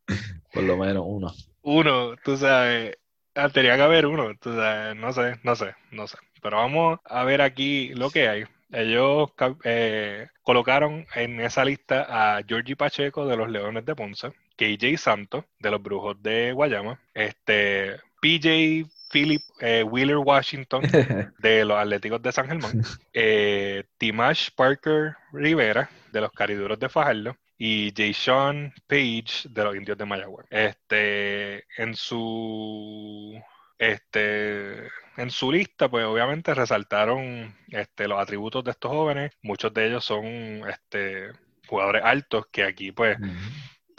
Por 0.54 0.64
lo 0.64 0.76
menos 0.76 1.04
uno. 1.06 1.32
Uno, 1.62 2.16
tú 2.24 2.36
sabes. 2.36 2.98
Ah, 3.36 3.50
tenía 3.50 3.76
que 3.76 3.84
haber 3.84 4.08
uno, 4.08 4.34
tú 4.42 4.56
sabes, 4.56 4.96
no 4.96 5.14
sé, 5.14 5.36
no 5.44 5.56
sé, 5.56 5.76
no 5.92 6.08
sé. 6.08 6.18
Pero 6.42 6.58
vamos 6.58 7.00
a 7.06 7.24
ver 7.26 7.44
aquí 7.44 7.90
lo 7.94 8.10
que 8.10 8.28
hay. 8.28 8.46
Ellos 8.72 9.30
eh, 9.64 10.30
colocaron 10.42 11.06
en 11.14 11.42
esa 11.42 11.64
lista 11.64 12.08
a 12.10 12.42
Georgie 12.42 12.76
Pacheco 12.76 13.28
de 13.28 13.38
los 13.38 13.52
Leones 13.52 13.86
de 13.86 13.94
Ponce, 13.94 14.34
KJ 14.56 14.98
Santos 14.98 15.46
de 15.60 15.70
los 15.70 15.84
Brujos 15.84 16.24
de 16.24 16.54
Guayama, 16.54 17.00
este 17.14 18.00
PJ 18.20 18.90
Philip 19.12 19.42
eh, 19.60 19.84
Wheeler 19.84 20.18
Washington 20.18 20.82
de 21.40 21.66
los 21.66 21.78
Atléticos 21.78 22.22
de 22.22 22.32
San 22.32 22.48
Germán, 22.48 22.82
eh, 23.14 23.84
Timash 23.98 24.50
Parker 24.56 25.16
Rivera 25.34 25.90
de 26.12 26.22
los 26.22 26.32
Cariduros 26.32 26.80
de 26.80 26.90
Fajardo 26.90 27.36
y 27.58 27.94
Jason 27.96 28.74
Page 28.88 29.48
de 29.50 29.64
los 29.64 29.76
Indios 29.76 29.98
de 29.98 30.06
Mayagüez. 30.06 30.48
Este, 30.50 31.66
en 31.78 31.96
su 31.96 33.40
este, 33.78 34.88
en 35.18 35.32
su 35.32 35.52
lista, 35.52 35.90
pues 35.90 36.06
obviamente 36.06 36.54
resaltaron 36.54 37.56
este, 37.70 38.08
los 38.08 38.20
atributos 38.20 38.64
de 38.64 38.72
estos 38.72 38.92
jóvenes. 38.92 39.32
Muchos 39.42 39.74
de 39.74 39.88
ellos 39.88 40.06
son 40.06 40.26
este, 40.70 41.32
jugadores 41.68 42.04
altos, 42.06 42.46
que 42.52 42.64
aquí 42.64 42.92
pues 42.92 43.18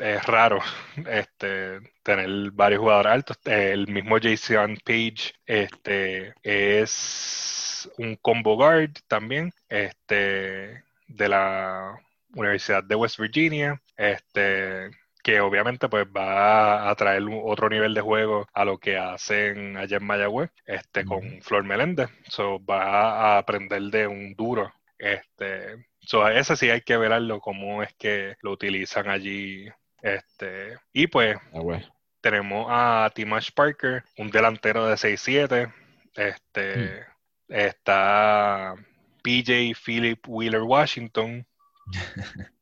es 0.03 0.27
raro 0.27 0.61
este, 1.07 1.79
tener 2.03 2.51
varios 2.51 2.81
jugadores 2.81 3.13
altos. 3.13 3.39
El 3.45 3.87
mismo 3.87 4.17
Jason 4.21 4.77
Page 4.85 5.33
este, 5.47 6.35
es 6.43 7.91
un 7.99 8.17
combo 8.17 8.57
guard 8.57 8.91
también 9.07 9.53
este, 9.69 10.83
de 11.07 11.29
la 11.29 11.99
Universidad 12.35 12.83
de 12.83 12.95
West 12.97 13.19
Virginia. 13.21 13.81
Este, 13.97 14.91
que 15.23 15.41
obviamente 15.41 15.89
pues 15.89 16.07
va 16.07 16.91
a 16.91 16.95
traer 16.97 17.23
otro 17.45 17.69
nivel 17.69 17.95
de 17.95 18.01
juego 18.01 18.49
a 18.53 18.65
lo 18.65 18.79
que 18.79 18.99
hacen 18.99 19.77
allá 19.77 19.99
en 19.99 20.05
Mayagüez 20.05 20.51
este, 20.67 21.05
con 21.05 21.41
Flor 21.43 21.63
Meléndez. 21.63 22.11
So, 22.29 22.59
va 22.65 23.35
a 23.35 23.39
aprender 23.39 23.83
de 23.83 24.09
un 24.09 24.35
duro. 24.35 24.73
Este, 24.99 25.87
so, 26.01 26.27
ese 26.29 26.57
sí 26.57 26.71
hay 26.71 26.81
que 26.81 26.97
verlo 26.97 27.41
cómo 27.41 27.85
es 27.85 27.95
que 27.95 28.35
lo 28.41 28.51
utilizan 28.53 29.09
allí 29.09 29.69
este, 30.03 30.77
y 30.93 31.07
pues 31.07 31.37
ah, 31.55 31.81
tenemos 32.21 32.67
a 32.69 33.11
Timash 33.15 33.51
Parker, 33.55 34.05
un 34.19 34.31
delantero 34.31 34.87
de 34.87 34.95
6'7. 34.95 35.73
Este, 36.15 36.77
hmm. 36.77 37.55
Está 37.55 38.75
PJ 39.23 39.73
Philip 39.85 40.19
Wheeler 40.27 40.63
Washington. 40.63 41.47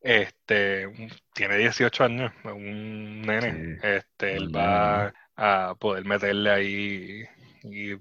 este, 0.00 0.86
tiene 1.34 1.56
18 1.58 2.04
años, 2.04 2.32
un 2.44 3.22
nene. 3.22 3.78
este, 3.82 4.36
él 4.36 4.54
va 4.54 5.12
a 5.36 5.74
poder 5.74 6.04
meterle 6.04 6.50
ahí 6.50 7.24
y 7.64 7.94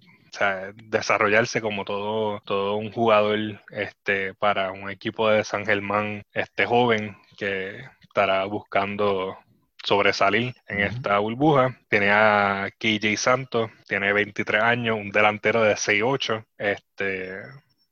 desarrollarse 0.75 1.59
como 1.59 1.85
todo, 1.85 2.41
todo 2.41 2.75
un 2.75 2.91
jugador 2.91 3.61
este, 3.71 4.35
para 4.35 4.71
un 4.71 4.89
equipo 4.89 5.29
de 5.29 5.43
San 5.43 5.65
Germán 5.65 6.21
este, 6.33 6.65
joven 6.65 7.17
que 7.37 7.83
estará 8.09 8.43
buscando 8.45 9.37
sobresalir 9.83 10.53
en 10.67 10.81
esta 10.81 11.19
burbuja. 11.19 11.79
Tiene 11.87 12.11
a 12.11 12.69
KJ 12.77 13.17
Santos, 13.17 13.71
tiene 13.87 14.11
23 14.11 14.61
años, 14.61 14.97
un 14.97 15.11
delantero 15.11 15.63
de 15.63 15.75
6'8, 15.75 16.45
este, 16.57 17.39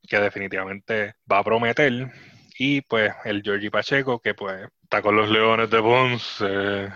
que 0.08 0.20
definitivamente 0.20 1.16
va 1.32 1.40
a 1.40 1.44
prometer. 1.44 2.12
Y 2.60 2.82
pues 2.82 3.14
el 3.24 3.42
Georgie 3.44 3.72
Pacheco, 3.72 4.20
que 4.20 4.34
pues 4.34 4.68
está 4.84 5.02
con 5.02 5.16
los 5.16 5.30
Leones 5.30 5.70
de 5.70 5.82
Ponce. 5.82 6.90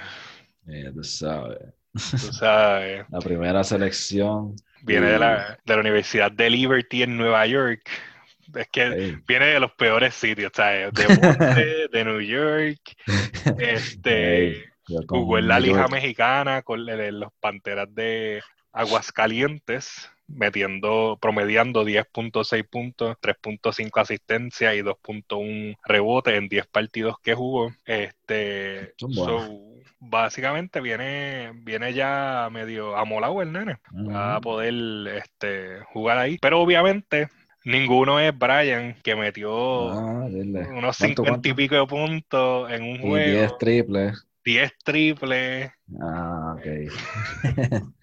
tú 0.93 1.03
sabes. 1.03 1.60
Tú 1.93 2.17
sabes. 2.17 3.05
La 3.10 3.19
primera 3.19 3.63
selección. 3.63 4.55
Viene 4.84 5.07
de 5.07 5.19
la, 5.19 5.60
de 5.63 5.75
la 5.75 5.79
Universidad 5.79 6.31
de 6.31 6.49
Liberty 6.49 7.03
en 7.03 7.15
Nueva 7.15 7.45
York 7.45 7.88
es 8.55 8.67
que 8.69 9.17
viene 9.27 9.45
de 9.47 9.59
los 9.59 9.71
peores 9.73 10.13
sitios, 10.15 10.51
¿sabes? 10.53 10.93
De 10.93 11.07
Monte, 11.21 11.87
de 11.87 12.05
New 12.05 12.21
York, 12.21 12.79
este, 13.59 14.71
jugó 15.07 15.37
en 15.37 15.47
la 15.47 15.59
Liga 15.59 15.87
Mexicana 15.87 16.61
con 16.61 16.85
los 16.85 17.31
Panteras 17.39 17.93
de 17.93 18.41
Aguascalientes, 18.71 20.09
metiendo, 20.27 21.17
promediando 21.21 21.83
10.6 21.83 22.67
puntos, 22.69 23.17
3.5 23.21 24.01
asistencia 24.01 24.73
y 24.75 24.81
2.1 24.81 25.77
rebote 25.83 26.35
en 26.35 26.47
10 26.47 26.67
partidos 26.67 27.17
que 27.21 27.33
jugó. 27.33 27.71
Este, 27.85 28.93
básicamente 29.99 30.81
viene, 30.81 31.51
viene 31.53 31.93
ya 31.93 32.49
medio 32.51 32.95
amolado 32.97 33.41
el 33.41 33.51
nene. 33.51 33.77
Va 33.93 34.37
a 34.37 34.41
poder 34.41 34.73
este, 35.17 35.79
jugar 35.91 36.17
ahí. 36.17 36.37
Pero 36.41 36.61
obviamente 36.61 37.29
Ninguno 37.63 38.19
es 38.19 38.38
Brian, 38.38 38.95
que 39.04 39.15
metió 39.15 39.91
ah, 39.91 40.28
unos 40.76 40.97
cincuenta 40.97 41.47
y 41.47 41.54
pico 41.54 41.76
de 41.76 41.86
puntos 41.86 42.71
en 42.71 42.84
un 42.84 43.00
juego. 43.00 43.39
10 43.39 43.58
triples. 43.60 44.28
10 44.43 44.71
triples. 44.84 45.71
Ah, 46.02 46.56
ok. 46.58 46.91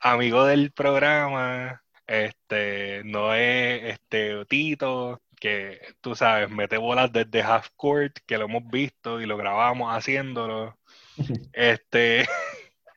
Amigo 0.00 0.44
del 0.44 0.70
programa. 0.72 1.82
Este, 2.06 3.02
no 3.04 3.34
es 3.34 3.94
este 3.94 4.44
Tito, 4.44 5.20
que 5.40 5.80
tú 6.00 6.14
sabes, 6.14 6.50
mete 6.50 6.76
bolas 6.76 7.12
desde 7.12 7.42
half 7.42 7.68
court, 7.74 8.18
que 8.26 8.38
lo 8.38 8.44
hemos 8.44 8.68
visto 8.68 9.20
y 9.20 9.26
lo 9.26 9.36
grabamos 9.36 9.94
haciéndolo. 9.94 10.76
este, 11.52 12.26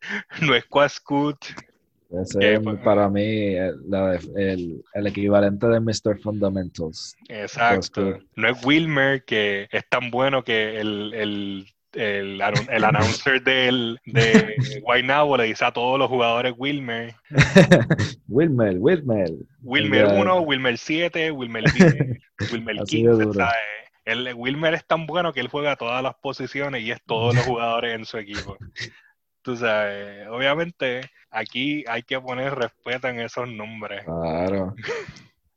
no 0.42 0.56
es 0.56 0.66
Quascut, 0.66 1.38
ese 2.10 2.54
es 2.54 2.60
pues, 2.62 2.80
para 2.80 3.08
mí 3.08 3.54
el, 3.54 4.84
equivalente 4.93 5.67
de 5.67 5.80
Mr. 5.80 6.19
Fundamentals. 6.22 7.15
Exacto. 7.28 8.19
No 8.36 8.50
es 8.50 8.65
Wilmer 8.65 9.24
que 9.26 9.67
es 9.72 9.88
tan 9.89 10.10
bueno 10.10 10.43
que 10.43 10.80
el, 10.80 11.13
el, 11.13 11.67
el, 11.93 12.41
el 12.69 12.84
announcer 12.84 13.43
del, 13.43 14.00
de 14.06 14.56
Guaynabo 14.82 15.38
le 15.38 15.43
dice 15.45 15.65
a 15.65 15.72
todos 15.72 16.00
los 16.00 16.08
jugadores 16.08 16.54
Wilmer. 16.58 17.13
Wilmer, 18.28 18.78
Wilmer. 18.80 19.30
Wilmer 19.62 20.06
1, 20.08 20.41
Wilmer 20.41 20.78
7, 20.78 21.32
Wilmer 21.32 21.63
10, 21.72 21.95
Wilmer 22.52 22.78
15. 22.88 23.26
El 24.06 24.34
Wilmer 24.34 24.74
es 24.74 24.86
tan 24.88 25.06
bueno 25.06 25.32
que 25.32 25.41
él 25.41 25.48
juega 25.48 25.76
todas 25.76 26.02
las 26.02 26.15
posiciones 26.15 26.82
y 26.82 26.89
es 26.89 27.00
todos 27.06 27.36
los 27.36 27.45
jugadores 27.45 27.93
en 27.93 28.06
su 28.06 28.17
equipo. 28.17 28.58
Tú 29.50 29.56
sabes, 29.56 30.28
obviamente 30.28 31.02
aquí 31.32 31.84
hay 31.88 32.04
que 32.04 32.22
poner 32.22 32.54
respeto 32.54 33.08
en 33.08 33.20
esos 33.22 33.50
nombres. 33.50 34.06
Claro. 34.06 34.76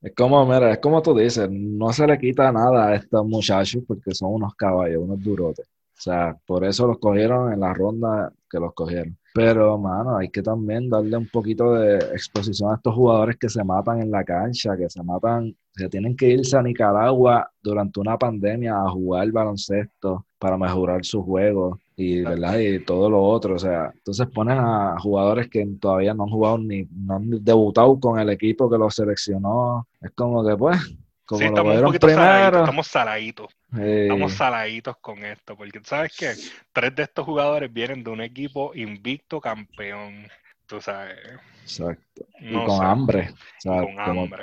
Es 0.00 0.14
como, 0.16 0.46
mira, 0.46 0.72
es 0.72 0.78
como 0.78 1.02
tú 1.02 1.14
dices, 1.14 1.46
no 1.50 1.92
se 1.92 2.06
le 2.06 2.16
quita 2.18 2.50
nada 2.50 2.88
a 2.88 2.94
estos 2.94 3.26
muchachos 3.26 3.82
porque 3.86 4.14
son 4.14 4.32
unos 4.32 4.54
caballos, 4.54 5.02
unos 5.02 5.22
durotes. 5.22 5.66
O 5.66 6.00
sea, 6.00 6.34
por 6.46 6.64
eso 6.64 6.86
los 6.86 6.98
cogieron 7.00 7.52
en 7.52 7.60
la 7.60 7.74
ronda 7.74 8.32
que 8.48 8.58
los 8.58 8.72
cogieron. 8.72 9.14
Pero, 9.34 9.76
mano, 9.76 10.16
hay 10.16 10.30
que 10.30 10.40
también 10.40 10.88
darle 10.88 11.18
un 11.18 11.28
poquito 11.28 11.74
de 11.74 11.98
exposición 12.14 12.72
a 12.72 12.76
estos 12.76 12.94
jugadores 12.94 13.36
que 13.36 13.50
se 13.50 13.62
matan 13.62 14.00
en 14.00 14.10
la 14.10 14.24
cancha, 14.24 14.74
que 14.74 14.88
se 14.88 15.02
matan, 15.02 15.54
que 15.76 15.90
tienen 15.90 16.16
que 16.16 16.28
irse 16.28 16.56
a 16.56 16.62
Nicaragua 16.62 17.50
durante 17.62 18.00
una 18.00 18.16
pandemia 18.16 18.74
a 18.74 18.90
jugar 18.90 19.30
baloncesto 19.30 20.24
para 20.38 20.56
mejorar 20.56 21.04
su 21.04 21.22
juego 21.22 21.78
y, 22.02 22.22
¿verdad? 22.22 22.58
y 22.58 22.78
todo 22.84 23.08
lo 23.10 23.22
otro. 23.22 23.54
O 23.54 23.58
sea, 23.58 23.90
entonces 23.94 24.26
ponen 24.28 24.58
a 24.58 24.96
jugadores 25.00 25.48
que 25.48 25.66
todavía 25.80 26.14
no 26.14 26.24
han 26.24 26.30
jugado 26.30 26.58
ni 26.58 26.86
no 26.90 27.16
han 27.16 27.30
debutado 27.44 27.98
con 28.00 28.18
el 28.18 28.28
equipo 28.30 28.70
que 28.70 28.78
los 28.78 28.94
seleccionó. 28.94 29.86
Es 30.00 30.10
como 30.12 30.46
que, 30.46 30.56
pues, 30.56 30.78
como 31.24 31.38
Sí, 31.38 31.44
lo 31.44 31.50
estamos 31.50 31.76
un 31.76 31.84
poquito 31.84 32.08
saladitos, 32.08 32.40
primero. 32.40 32.58
estamos 32.64 32.86
saladitos. 32.86 33.46
Estamos 33.78 34.32
saladitos 34.32 34.96
con 35.00 35.24
esto, 35.24 35.56
porque 35.56 35.80
¿sabes 35.84 36.12
qué? 36.18 36.32
Tres 36.72 36.94
de 36.94 37.02
estos 37.04 37.24
jugadores 37.24 37.72
vienen 37.72 38.02
de 38.04 38.10
un 38.10 38.20
equipo 38.20 38.72
invicto 38.74 39.40
campeón. 39.40 40.26
Tú 40.66 40.80
sabes, 40.80 41.16
exacto. 41.62 42.24
no 42.40 42.62
y 42.64 42.66
con 42.66 42.78
sé, 42.78 42.84
hambre. 42.84 43.30
O 43.30 43.60
sea, 43.60 43.82
con 43.82 43.94
como- 43.94 44.22
hambre. 44.22 44.42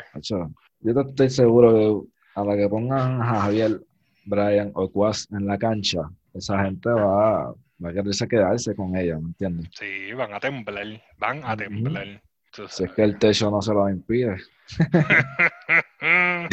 yo 0.81 0.93
te 0.93 1.09
estoy 1.09 1.29
seguro 1.29 1.73
que 1.73 2.39
a 2.39 2.43
la 2.43 2.55
que 2.55 2.69
pongan 2.69 3.21
a 3.21 3.41
Javier, 3.41 3.81
Brian 4.25 4.71
o 4.75 4.89
Quas 4.89 5.27
en 5.31 5.45
la 5.47 5.57
cancha, 5.57 6.01
esa 6.39 6.63
gente 6.63 6.89
va, 6.89 7.51
va 7.51 7.89
a 7.89 7.93
quererse 7.93 8.27
quedarse 8.27 8.75
con 8.75 8.95
ella, 8.95 9.19
¿me 9.19 9.27
entiendes? 9.27 9.69
Sí, 9.77 10.11
van 10.13 10.33
a 10.33 10.39
temblar, 10.39 11.01
van 11.17 11.41
a 11.43 11.55
temblar. 11.55 12.21
Si 12.67 12.83
es 12.83 12.91
que 12.93 13.03
el 13.03 13.19
techo 13.19 13.51
no 13.51 13.61
se 13.61 13.73
lo 13.73 13.87
impide. 13.89 14.37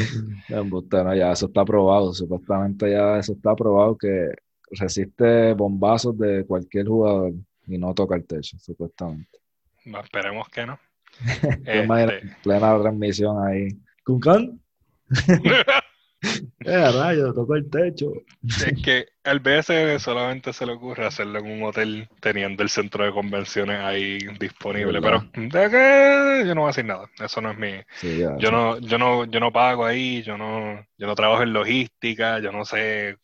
Embuste, 0.48 1.02
no, 1.02 1.14
ya 1.14 1.32
eso 1.32 1.46
está 1.46 1.64
probado. 1.64 2.12
Supuestamente 2.12 2.90
ya 2.90 3.18
eso 3.18 3.32
está 3.32 3.54
probado 3.54 3.96
que 3.96 4.30
resiste 4.70 5.54
bombazos 5.54 6.18
de 6.18 6.44
cualquier 6.44 6.86
jugador 6.86 7.32
y 7.66 7.78
no 7.78 7.94
toca 7.94 8.16
el 8.16 8.26
techo, 8.26 8.58
supuestamente. 8.58 9.38
No, 9.86 10.00
esperemos 10.00 10.48
que 10.48 10.66
no. 10.66 10.78
Este, 11.64 11.82
en 11.82 12.36
plena 12.42 12.78
transmisión 12.78 13.46
ahí. 13.46 13.68
¿Kunkan? 14.04 14.60
Eh, 16.66 16.90
rayo, 16.90 17.32
tocó 17.32 17.54
el 17.54 17.70
techo. 17.70 18.12
es 18.42 18.82
que 18.82 19.06
al 19.22 19.38
BSN 19.38 20.00
solamente 20.00 20.52
se 20.52 20.66
le 20.66 20.72
ocurre 20.72 21.06
hacerlo 21.06 21.38
en 21.38 21.46
un 21.48 21.62
hotel 21.62 22.08
teniendo 22.20 22.64
el 22.64 22.70
centro 22.70 23.04
de 23.04 23.12
convenciones 23.12 23.78
ahí 23.78 24.18
disponible. 24.40 25.00
Pero 25.00 25.24
de 25.32 25.70
que 25.70 26.44
yo 26.44 26.54
no 26.56 26.62
voy 26.62 26.68
a 26.68 26.72
decir 26.72 26.84
nada. 26.84 27.08
Eso 27.20 27.40
no 27.40 27.52
es 27.52 27.58
mi. 27.58 27.70
Sí, 28.00 28.18
ya, 28.18 28.36
Yo 28.38 28.50
no, 28.50 28.80
yo 28.80 28.98
no, 28.98 29.26
yo 29.26 29.38
no 29.38 29.52
pago 29.52 29.86
ahí, 29.86 30.24
yo 30.24 30.36
no, 30.36 30.84
yo 30.98 31.06
no 31.06 31.14
trabajo 31.14 31.44
en 31.44 31.52
logística, 31.52 32.40
yo 32.40 32.50
no 32.50 32.64
sé, 32.64 33.18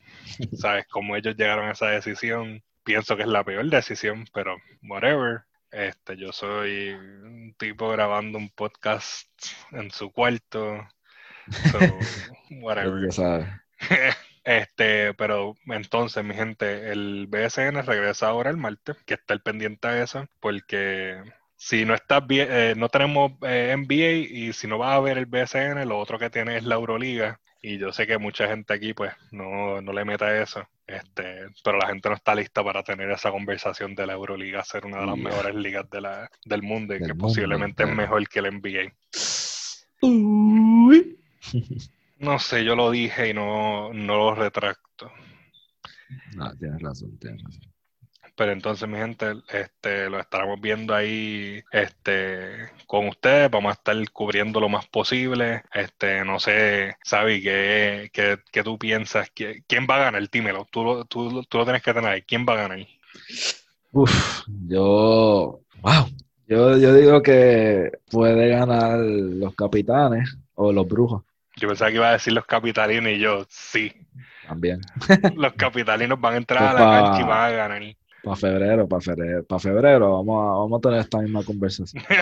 sabes, 0.55 0.87
cómo 0.89 1.17
ellos 1.17 1.35
llegaron 1.37 1.69
a 1.69 1.73
esa 1.73 1.89
decisión. 1.89 2.63
Pienso 2.85 3.17
que 3.17 3.23
es 3.23 3.29
la 3.29 3.43
peor 3.43 3.69
decisión, 3.69 4.25
pero 4.33 4.57
whatever. 4.89 5.43
Este, 5.73 6.17
yo 6.17 6.33
soy 6.33 6.91
un 6.91 7.55
tipo 7.59 7.89
grabando 7.89 8.39
un 8.39 8.51
podcast 8.51 9.27
en 9.73 9.91
su 9.91 10.13
cuarto. 10.13 10.87
So, 11.71 11.79
whatever. 12.63 13.09
Este, 14.45 15.15
pero 15.15 15.55
entonces, 15.67 16.25
mi 16.25 16.35
gente, 16.35 16.91
el 16.91 17.29
BSN 17.29 17.83
regresa 17.87 18.29
ahora 18.29 18.51
el 18.51 18.57
martes, 18.57 18.97
que 19.07 19.15
está 19.15 19.35
el 19.35 19.41
pendiente 19.41 19.87
a 19.87 20.03
eso, 20.03 20.27
porque 20.41 21.23
si 21.57 21.85
no 21.85 21.95
estás 21.95 22.27
bien, 22.27 22.49
eh, 22.51 22.75
no 22.77 22.89
tenemos 22.89 23.33
eh, 23.43 23.73
NBA 23.79 24.35
y 24.37 24.53
si 24.53 24.67
no 24.67 24.79
vas 24.79 24.97
a 24.97 25.01
ver 25.01 25.17
el 25.17 25.27
BSN, 25.27 25.87
lo 25.89 25.99
otro 25.99 26.19
que 26.19 26.29
tiene 26.31 26.57
es 26.57 26.65
la 26.65 26.75
Euroliga. 26.75 27.41
Y 27.65 27.79
yo 27.79 27.93
sé 27.93 28.09
que 28.09 28.19
mucha 28.19 28.49
gente 28.49 28.75
aquí, 28.75 28.93
pues, 28.93 29.13
no, 29.31 29.81
no 29.81 29.93
le 29.93 30.05
meta 30.05 30.37
eso. 30.43 30.67
Este, 30.89 31.47
pero 31.63 31.79
la 31.79 31.87
gente 31.87 32.09
no 32.09 32.17
está 32.17 32.35
lista 32.35 32.65
para 32.65 32.83
tener 32.83 33.09
esa 33.13 33.31
conversación 33.31 33.95
de 33.95 34.09
la 34.09 34.15
Euroliga 34.15 34.65
ser 34.65 34.85
una 34.85 34.99
de 34.99 35.07
las 35.07 35.15
Yeah. 35.15 35.25
mejores 35.29 35.55
ligas 35.55 35.89
de 35.89 36.01
la, 36.01 36.29
del 36.45 36.63
mundo 36.63 36.95
y 36.95 36.99
Del 36.99 37.07
que 37.07 37.15
mundo, 37.15 37.29
posiblemente 37.29 37.85
es 37.85 37.89
mejor 37.91 38.29
que 38.29 38.41
el 38.41 38.47
NBA. 38.61 38.93
Uy. 40.01 41.22
No 42.19 42.39
sé, 42.39 42.65
yo 42.65 42.77
lo 42.77 42.91
dije 42.91 43.31
y 43.31 43.35
no, 43.35 43.93
no 43.93 44.17
lo 44.17 44.35
retracto. 44.35 45.11
No, 46.37 46.57
tienes 46.57 46.81
razón, 46.81 47.19
tienes 47.19 47.43
razón. 47.43 47.63
Pero 48.35 48.53
entonces, 48.53 48.89
mi 48.89 48.97
gente, 48.97 49.35
este, 49.53 50.09
lo 50.09 50.19
estaremos 50.19 50.59
viendo 50.61 50.95
ahí 50.95 51.63
este, 51.71 52.71
con 52.87 53.09
ustedes. 53.09 53.51
Vamos 53.51 53.71
a 53.71 53.75
estar 53.75 54.11
cubriendo 54.11 54.59
lo 54.59 54.69
más 54.71 54.87
posible. 54.87 55.63
Este, 55.75 56.25
no 56.25 56.41
sé, 56.41 56.97
Sabi, 57.05 57.43
¿qué, 57.43 58.11
qué, 58.13 58.39
qué 58.51 58.63
tú 58.63 58.79
piensas? 58.79 59.31
¿Qui- 59.35 59.63
¿Quién 59.67 59.87
va 59.89 59.97
a 59.97 60.05
ganar? 60.05 60.31
Dímelo. 60.31 60.67
Tú, 60.71 60.83
lo- 60.83 61.05
tú, 61.05 61.43
tú 61.45 61.59
lo 61.59 61.65
tienes 61.65 61.83
que 61.83 61.93
tener 61.93 62.11
ahí. 62.11 62.23
¿Quién 62.23 62.47
va 62.49 62.55
a 62.55 62.69
ganar? 62.69 62.87
Uf, 63.93 64.45
yo, 64.67 65.61
wow, 65.83 66.07
yo, 66.49 66.79
yo 66.79 66.95
digo 66.95 67.21
que 67.23 67.93
puede 68.11 68.49
ganar 68.49 68.99
los 68.99 69.55
capitanes 69.55 70.39
o 70.55 70.73
los 70.73 70.89
brujos 70.89 71.23
Yo 71.63 71.69
pensaba 71.69 71.91
que 71.91 71.97
iba 71.97 72.09
a 72.09 72.13
decir 72.13 72.33
los 72.33 72.45
capitalinos 72.45 73.13
y 73.13 73.19
yo, 73.19 73.47
sí. 73.49 73.93
también. 74.47 74.81
Los 75.37 75.53
capitalinos 75.55 76.21
van 76.21 76.35
a 76.35 76.37
entrar 76.39 76.63
a 76.65 76.73
la 76.75 76.83
Opa. 76.83 77.03
cancha 77.03 77.21
y 77.21 77.25
van 77.25 77.41
a 77.41 77.51
ganar. 77.57 77.83
Para 78.25 78.37
febrero, 78.37 78.89
para 78.89 79.01
febrero, 79.01 79.45
para 79.45 79.59
febrero, 79.59 80.13
vamos 80.13 80.43
a, 80.43 80.47
vamos 80.59 80.79
a 80.79 80.81
tener 80.83 80.99
esta 81.01 81.19
misma 81.19 81.43
conversación. 81.45 82.03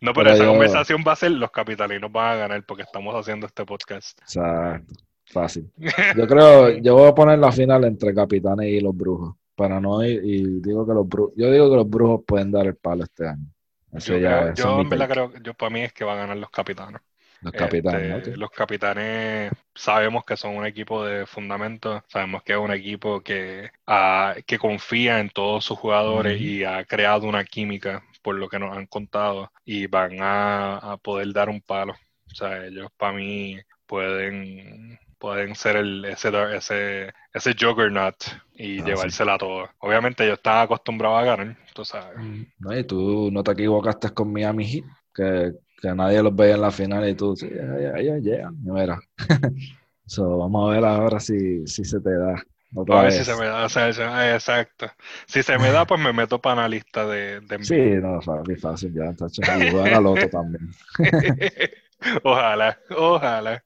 No, 0.00 0.12
pero, 0.12 0.24
Pero 0.24 0.30
esa 0.34 0.44
yo- 0.44 0.50
conversación 0.50 1.04
va 1.06 1.12
a 1.12 1.16
ser 1.16 1.30
los 1.30 1.50
capitalinos 1.50 2.12
van 2.12 2.32
a 2.32 2.34
ganar 2.36 2.64
porque 2.66 2.82
estamos 2.82 3.14
haciendo 3.14 3.46
este 3.46 3.64
podcast. 3.64 4.18
Exacto, 4.20 4.94
fácil. 5.26 5.70
Yo 6.16 6.26
creo, 6.26 6.68
yo 6.82 6.94
voy 6.96 7.08
a 7.08 7.14
poner 7.14 7.38
la 7.38 7.50
final 7.50 7.84
entre 7.84 8.12
capitanes 8.12 8.66
y 8.66 8.80
los 8.80 8.94
brujos. 8.94 9.36
Para 9.54 9.80
no 9.80 10.04
ir, 10.04 10.20
y 10.24 10.60
digo 10.60 10.86
que 10.86 10.92
los 10.92 11.08
brujos, 11.08 11.32
yo 11.36 11.50
digo 11.50 11.70
que 11.70 11.76
los 11.76 11.88
brujos 11.88 12.20
pueden 12.26 12.50
dar 12.50 12.66
el 12.66 12.76
palo 12.76 13.04
este 13.04 13.28
año. 13.28 13.46
Eso 13.92 14.14
Yo, 14.14 14.18
ya, 14.18 14.52
creo- 14.52 14.80
en 14.80 14.88
verdad 14.88 15.08
creo, 15.08 15.32
yo 15.42 15.54
para 15.54 15.70
mí 15.70 15.80
es 15.82 15.92
que 15.94 16.04
van 16.04 16.18
a 16.18 16.20
ganar 16.22 16.36
los 16.36 16.50
capitanes. 16.50 17.00
Los 17.40 17.52
capitanes, 17.52 18.18
Este, 18.18 18.30
ok. 18.32 18.36
Los 18.36 18.50
capitanes 18.50 19.52
sabemos 19.74 20.24
que 20.24 20.36
son 20.36 20.56
un 20.56 20.66
equipo 20.66 21.04
de 21.04 21.26
fundamento, 21.26 22.02
sabemos 22.08 22.42
que 22.42 22.52
es 22.52 22.58
un 22.58 22.72
equipo 22.72 23.22
que, 23.22 23.70
ah, 23.86 24.34
que 24.46 24.58
confía 24.58 25.20
en 25.20 25.30
todos 25.30 25.64
sus 25.64 25.78
jugadores 25.78 26.40
y 26.40 26.64
ha 26.64 26.84
creado 26.84 27.26
una 27.26 27.44
química 27.44 28.02
por 28.22 28.34
lo 28.36 28.48
que 28.48 28.58
nos 28.58 28.76
han 28.76 28.86
contado 28.86 29.50
y 29.64 29.86
van 29.86 30.18
a, 30.20 30.76
a 30.78 30.96
poder 30.98 31.32
dar 31.32 31.48
un 31.48 31.60
palo. 31.62 31.94
O 31.94 32.34
sea, 32.34 32.66
ellos 32.66 32.88
para 32.96 33.12
mí 33.14 33.58
pueden, 33.86 34.98
pueden 35.18 35.54
ser 35.54 35.76
el, 35.76 36.04
ese, 36.04 36.30
ese, 36.56 37.12
ese 37.32 37.54
juggernaut 37.58 38.16
y 38.54 38.80
Ah, 38.80 38.84
llevársela 38.84 39.34
a 39.34 39.38
todos. 39.38 39.70
Obviamente 39.78 40.24
ellos 40.24 40.38
están 40.38 40.62
acostumbrados 40.64 41.20
a 41.20 41.24
ganar, 41.24 41.56
tú 41.74 41.84
sabes. 41.84 42.20
No, 42.58 42.76
y 42.76 42.84
tú 42.84 43.30
no 43.32 43.42
te 43.42 43.52
equivocaste 43.52 44.10
con 44.10 44.32
Miami 44.32 44.66
Heat, 44.66 44.84
que, 45.14 45.52
que 45.80 45.94
nadie 45.94 46.22
los 46.22 46.34
veía 46.34 46.54
en 46.54 46.60
la 46.62 46.70
final 46.70 47.08
y 47.08 47.14
tú, 47.14 47.36
sí, 47.36 47.48
ellos 47.96 48.20
llegan. 48.22 48.56
Mira. 48.62 48.98
So, 50.06 50.38
vamos 50.38 50.68
a 50.68 50.74
ver 50.74 50.84
ahora 50.84 51.20
si, 51.20 51.64
si 51.68 51.84
se 51.84 52.00
te 52.00 52.10
da. 52.12 52.34
Otra 52.74 52.98
A 52.98 53.02
ver 53.04 53.12
vez. 53.12 53.18
si 53.18 53.24
se 53.24 53.36
me 53.36 53.46
da, 53.46 53.64
o 53.64 53.68
sea, 53.68 53.88
eso- 53.88 54.02
ah, 54.04 54.34
exacto. 54.34 54.90
Si 55.26 55.40
se 55.42 55.56
me 55.56 55.70
da, 55.70 55.86
pues 55.86 56.00
me 56.00 56.12
meto 56.12 56.40
para 56.40 56.60
analista 56.62 57.06
de, 57.06 57.38
de 57.42 57.62
Sí, 57.64 57.78
no, 58.02 58.20
fácil, 58.20 58.58
fácil 58.58 58.92
ya, 58.92 59.12
tacho. 59.14 59.40
Y 59.42 59.88
al 59.94 60.06
otro 60.06 60.28
también. 60.30 60.68
Ojalá, 62.24 62.78
ojalá. 62.90 63.62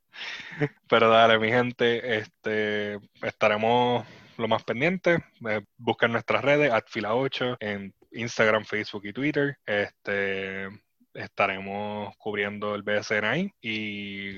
Pero 0.88 1.08
dale, 1.08 1.38
mi 1.38 1.48
gente, 1.48 2.18
este, 2.18 2.98
estaremos 3.22 4.06
lo 4.36 4.48
más 4.48 4.64
pendientes. 4.64 5.20
Eh, 5.48 5.62
busquen 5.78 6.12
nuestras 6.12 6.42
redes, 6.44 6.72
atfila8 6.72 7.56
en 7.60 7.94
Instagram, 8.12 8.64
Facebook 8.64 9.06
y 9.06 9.12
Twitter. 9.12 9.56
Este, 9.64 10.68
estaremos 11.14 12.14
cubriendo 12.18 12.74
el 12.74 12.82
BSN 12.82 13.24
ahí 13.24 13.50
y 13.62 14.36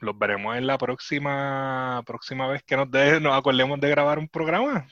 los 0.00 0.18
veremos 0.18 0.56
en 0.56 0.66
la 0.66 0.76
próxima, 0.78 2.02
próxima 2.04 2.48
vez 2.48 2.62
que 2.64 2.76
nos, 2.76 2.90
de- 2.90 3.20
nos 3.20 3.36
acordemos 3.38 3.80
de 3.80 3.88
grabar 3.88 4.18
un 4.18 4.28
programa. 4.28 4.86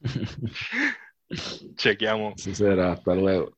Chequeamos. 1.76 2.42
Será. 2.42 2.92
Hasta 2.92 3.14
luego. 3.14 3.50